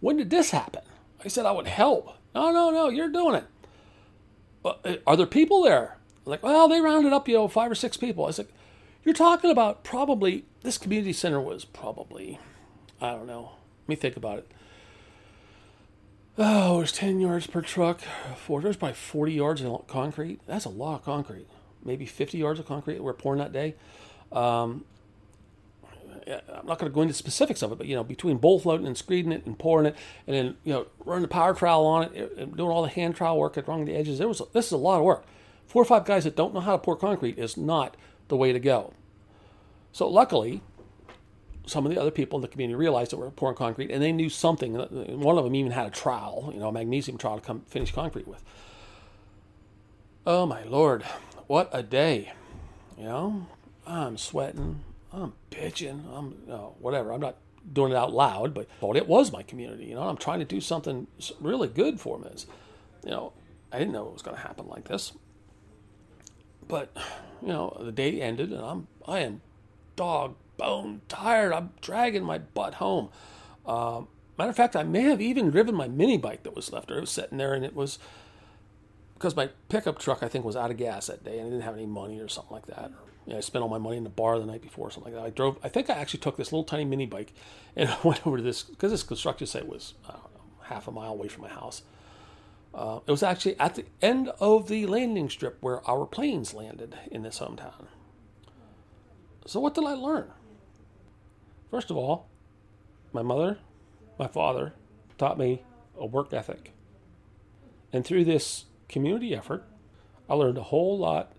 When 0.00 0.16
did 0.16 0.30
this 0.30 0.50
happen? 0.50 0.82
I 1.24 1.28
said 1.28 1.46
I 1.46 1.52
would 1.52 1.66
help. 1.66 2.16
No, 2.34 2.50
no, 2.52 2.70
no, 2.70 2.88
you're 2.88 3.08
doing 3.08 3.34
it. 3.34 3.44
Uh, 4.64 4.96
are 5.06 5.16
there 5.16 5.26
people 5.26 5.62
there? 5.62 5.96
Like, 6.24 6.42
well, 6.42 6.68
they 6.68 6.80
rounded 6.80 7.12
up, 7.12 7.28
you 7.28 7.34
know, 7.34 7.48
five 7.48 7.70
or 7.70 7.74
six 7.74 7.96
people. 7.96 8.26
I 8.26 8.30
said, 8.30 8.46
you're 9.04 9.14
talking 9.14 9.50
about 9.50 9.82
probably, 9.82 10.44
this 10.62 10.78
community 10.78 11.12
center 11.12 11.40
was 11.40 11.64
probably, 11.64 12.38
I 13.00 13.10
don't 13.10 13.26
know, 13.26 13.52
let 13.82 13.88
me 13.88 13.96
think 13.96 14.16
about 14.16 14.38
it. 14.38 14.50
Oh, 16.38 16.78
it 16.78 16.80
was 16.80 16.92
10 16.92 17.20
yards 17.20 17.46
per 17.46 17.60
truck. 17.60 18.00
Four, 18.36 18.62
there's 18.62 18.76
probably 18.76 18.94
40 18.94 19.32
yards 19.32 19.62
of 19.62 19.86
concrete. 19.86 20.40
That's 20.46 20.64
a 20.64 20.70
lot 20.70 20.96
of 20.96 21.04
concrete. 21.04 21.46
Maybe 21.84 22.06
50 22.06 22.38
yards 22.38 22.60
of 22.60 22.66
concrete 22.66 23.00
we're 23.00 23.12
pouring 23.12 23.40
that 23.40 23.52
day. 23.52 23.74
Um, 24.30 24.84
Uh, 26.26 26.40
I'm 26.48 26.66
not 26.66 26.78
going 26.78 26.90
to 26.90 26.94
go 26.94 27.02
into 27.02 27.14
specifics 27.14 27.62
of 27.62 27.72
it, 27.72 27.78
but 27.78 27.86
you 27.86 27.94
know, 27.94 28.04
between 28.04 28.38
bull 28.38 28.58
floating 28.58 28.86
and 28.86 28.96
screeding 28.96 29.32
it 29.32 29.46
and 29.46 29.58
pouring 29.58 29.86
it, 29.86 29.96
and 30.26 30.36
then 30.36 30.56
you 30.64 30.72
know, 30.72 30.86
running 31.04 31.22
the 31.22 31.28
power 31.28 31.54
trowel 31.54 31.86
on 31.86 32.04
it, 32.04 32.32
and 32.36 32.56
doing 32.56 32.70
all 32.70 32.82
the 32.82 32.88
hand 32.88 33.16
trowel 33.16 33.38
work 33.38 33.56
at 33.56 33.66
along 33.66 33.84
the 33.84 33.94
edges. 33.94 34.18
There 34.18 34.28
was 34.28 34.42
this 34.52 34.66
is 34.66 34.72
a 34.72 34.76
lot 34.76 34.98
of 34.98 35.04
work. 35.04 35.24
Four 35.66 35.82
or 35.82 35.86
five 35.86 36.04
guys 36.04 36.24
that 36.24 36.36
don't 36.36 36.52
know 36.52 36.60
how 36.60 36.72
to 36.72 36.78
pour 36.78 36.96
concrete 36.96 37.38
is 37.38 37.56
not 37.56 37.96
the 38.28 38.36
way 38.36 38.52
to 38.52 38.60
go. 38.60 38.92
So 39.92 40.08
luckily, 40.08 40.62
some 41.66 41.86
of 41.86 41.92
the 41.92 42.00
other 42.00 42.10
people 42.10 42.38
in 42.38 42.42
the 42.42 42.48
community 42.48 42.74
realized 42.74 43.12
that 43.12 43.18
we 43.18 43.26
are 43.26 43.30
pouring 43.30 43.56
concrete, 43.56 43.90
and 43.90 44.02
they 44.02 44.12
knew 44.12 44.28
something. 44.28 44.74
One 44.74 45.38
of 45.38 45.44
them 45.44 45.54
even 45.54 45.72
had 45.72 45.86
a 45.86 45.90
trowel, 45.90 46.50
you 46.52 46.60
know, 46.60 46.68
a 46.68 46.72
magnesium 46.72 47.18
trowel 47.18 47.38
to 47.38 47.44
come 47.44 47.60
finish 47.66 47.92
concrete 47.92 48.28
with. 48.28 48.42
Oh 50.26 50.46
my 50.46 50.62
lord, 50.64 51.02
what 51.46 51.68
a 51.72 51.82
day! 51.82 52.32
You 52.96 53.04
know, 53.04 53.46
I'm 53.86 54.16
sweating. 54.16 54.84
I'm 55.12 55.32
bitching. 55.50 56.02
I'm 56.12 56.32
whatever. 56.80 57.12
I'm 57.12 57.20
not 57.20 57.36
doing 57.70 57.92
it 57.92 57.96
out 57.96 58.12
loud, 58.12 58.54
but, 58.54 58.68
but 58.80 58.96
it 58.96 59.06
was 59.06 59.32
my 59.32 59.42
community. 59.42 59.84
You 59.84 59.94
know, 59.94 60.02
I'm 60.02 60.16
trying 60.16 60.40
to 60.40 60.44
do 60.44 60.60
something 60.60 61.06
really 61.40 61.68
good 61.68 62.00
for. 62.00 62.20
Is, 62.32 62.46
you 63.04 63.10
know, 63.10 63.32
I 63.70 63.78
didn't 63.78 63.92
know 63.92 64.06
it 64.06 64.12
was 64.12 64.22
going 64.22 64.36
to 64.36 64.42
happen 64.42 64.66
like 64.68 64.88
this. 64.88 65.12
But 66.66 66.96
you 67.42 67.48
know, 67.48 67.76
the 67.80 67.92
day 67.92 68.20
ended, 68.20 68.52
and 68.52 68.64
I'm 68.64 68.86
I 69.06 69.20
am 69.20 69.40
dog 69.96 70.36
bone 70.56 71.02
tired. 71.08 71.52
I'm 71.52 71.70
dragging 71.80 72.24
my 72.24 72.38
butt 72.38 72.74
home. 72.74 73.10
Uh, 73.66 74.02
matter 74.38 74.50
of 74.50 74.56
fact, 74.56 74.76
I 74.76 74.82
may 74.82 75.02
have 75.02 75.20
even 75.20 75.50
driven 75.50 75.74
my 75.74 75.88
mini 75.88 76.16
bike 76.16 76.44
that 76.44 76.56
was 76.56 76.72
left 76.72 76.88
there. 76.88 76.98
It 76.98 77.02
was 77.02 77.10
sitting 77.10 77.38
there, 77.38 77.54
and 77.54 77.64
it 77.64 77.74
was 77.74 77.98
because 79.14 79.36
my 79.36 79.50
pickup 79.68 79.98
truck 79.98 80.22
I 80.22 80.28
think 80.28 80.44
was 80.44 80.56
out 80.56 80.70
of 80.70 80.76
gas 80.76 81.08
that 81.08 81.24
day, 81.24 81.38
and 81.38 81.46
I 81.46 81.50
didn't 81.50 81.62
have 81.62 81.74
any 81.74 81.86
money 81.86 82.18
or 82.20 82.28
something 82.28 82.52
like 82.52 82.66
that. 82.66 82.90
You 83.26 83.32
know, 83.32 83.38
I 83.38 83.40
spent 83.40 83.62
all 83.62 83.68
my 83.68 83.78
money 83.78 83.96
in 83.96 84.04
the 84.04 84.10
bar 84.10 84.38
the 84.38 84.46
night 84.46 84.62
before, 84.62 84.90
something 84.90 85.12
like 85.12 85.22
that. 85.22 85.26
I 85.26 85.30
drove. 85.30 85.58
I 85.62 85.68
think 85.68 85.88
I 85.88 85.94
actually 85.94 86.20
took 86.20 86.36
this 86.36 86.50
little 86.50 86.64
tiny 86.64 86.84
mini 86.84 87.06
bike 87.06 87.32
and 87.76 87.88
I 87.88 87.96
went 88.02 88.26
over 88.26 88.38
to 88.38 88.42
this 88.42 88.62
because 88.62 88.90
this 88.90 89.02
construction 89.02 89.46
site 89.46 89.68
was 89.68 89.94
know 90.08 90.30
half 90.62 90.88
a 90.88 90.90
mile 90.90 91.12
away 91.12 91.28
from 91.28 91.42
my 91.42 91.48
house. 91.48 91.82
Uh, 92.74 93.00
it 93.06 93.10
was 93.10 93.22
actually 93.22 93.58
at 93.60 93.74
the 93.74 93.84
end 94.00 94.30
of 94.40 94.68
the 94.68 94.86
landing 94.86 95.28
strip 95.28 95.58
where 95.60 95.86
our 95.88 96.06
planes 96.06 96.54
landed 96.54 96.96
in 97.10 97.22
this 97.22 97.38
hometown. 97.38 97.86
So 99.46 99.60
what 99.60 99.74
did 99.74 99.84
I 99.84 99.92
learn? 99.92 100.30
First 101.70 101.90
of 101.90 101.96
all, 101.96 102.28
my 103.12 103.22
mother, 103.22 103.58
my 104.18 104.26
father 104.26 104.72
taught 105.18 105.36
me 105.36 105.62
a 105.98 106.06
work 106.06 106.32
ethic. 106.32 106.72
And 107.92 108.04
through 108.04 108.24
this 108.24 108.64
community 108.88 109.34
effort, 109.34 109.64
I 110.28 110.34
learned 110.34 110.56
a 110.56 110.62
whole 110.62 110.96
lot 110.98 111.32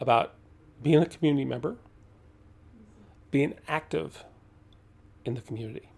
about 0.00 0.34
being 0.82 1.02
a 1.02 1.06
community 1.06 1.44
member, 1.44 1.76
being 3.30 3.54
active 3.68 4.24
in 5.24 5.34
the 5.34 5.40
community. 5.40 5.90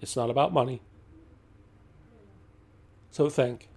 It's 0.00 0.16
not 0.16 0.30
about 0.30 0.52
money. 0.52 0.82
So 3.10 3.28
think 3.28 3.68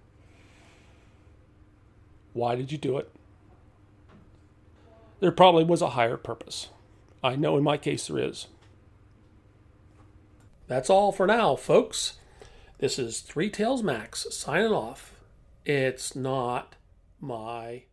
why 2.32 2.54
did 2.54 2.72
you 2.72 2.78
do 2.78 2.98
it? 2.98 3.10
There 5.20 5.32
probably 5.32 5.64
was 5.64 5.82
a 5.82 5.90
higher 5.90 6.16
purpose. 6.16 6.68
I 7.22 7.36
know 7.36 7.56
in 7.56 7.62
my 7.62 7.76
case 7.76 8.06
there 8.06 8.18
is. 8.18 8.48
That's 10.66 10.90
all 10.90 11.12
for 11.12 11.26
now, 11.26 11.56
folks. 11.56 12.14
This 12.78 12.98
is 12.98 13.20
Three 13.20 13.50
Tales 13.50 13.82
Max 13.82 14.26
signing 14.30 14.72
off. 14.72 15.14
It's 15.64 16.16
not 16.16 16.74
my 17.20 17.84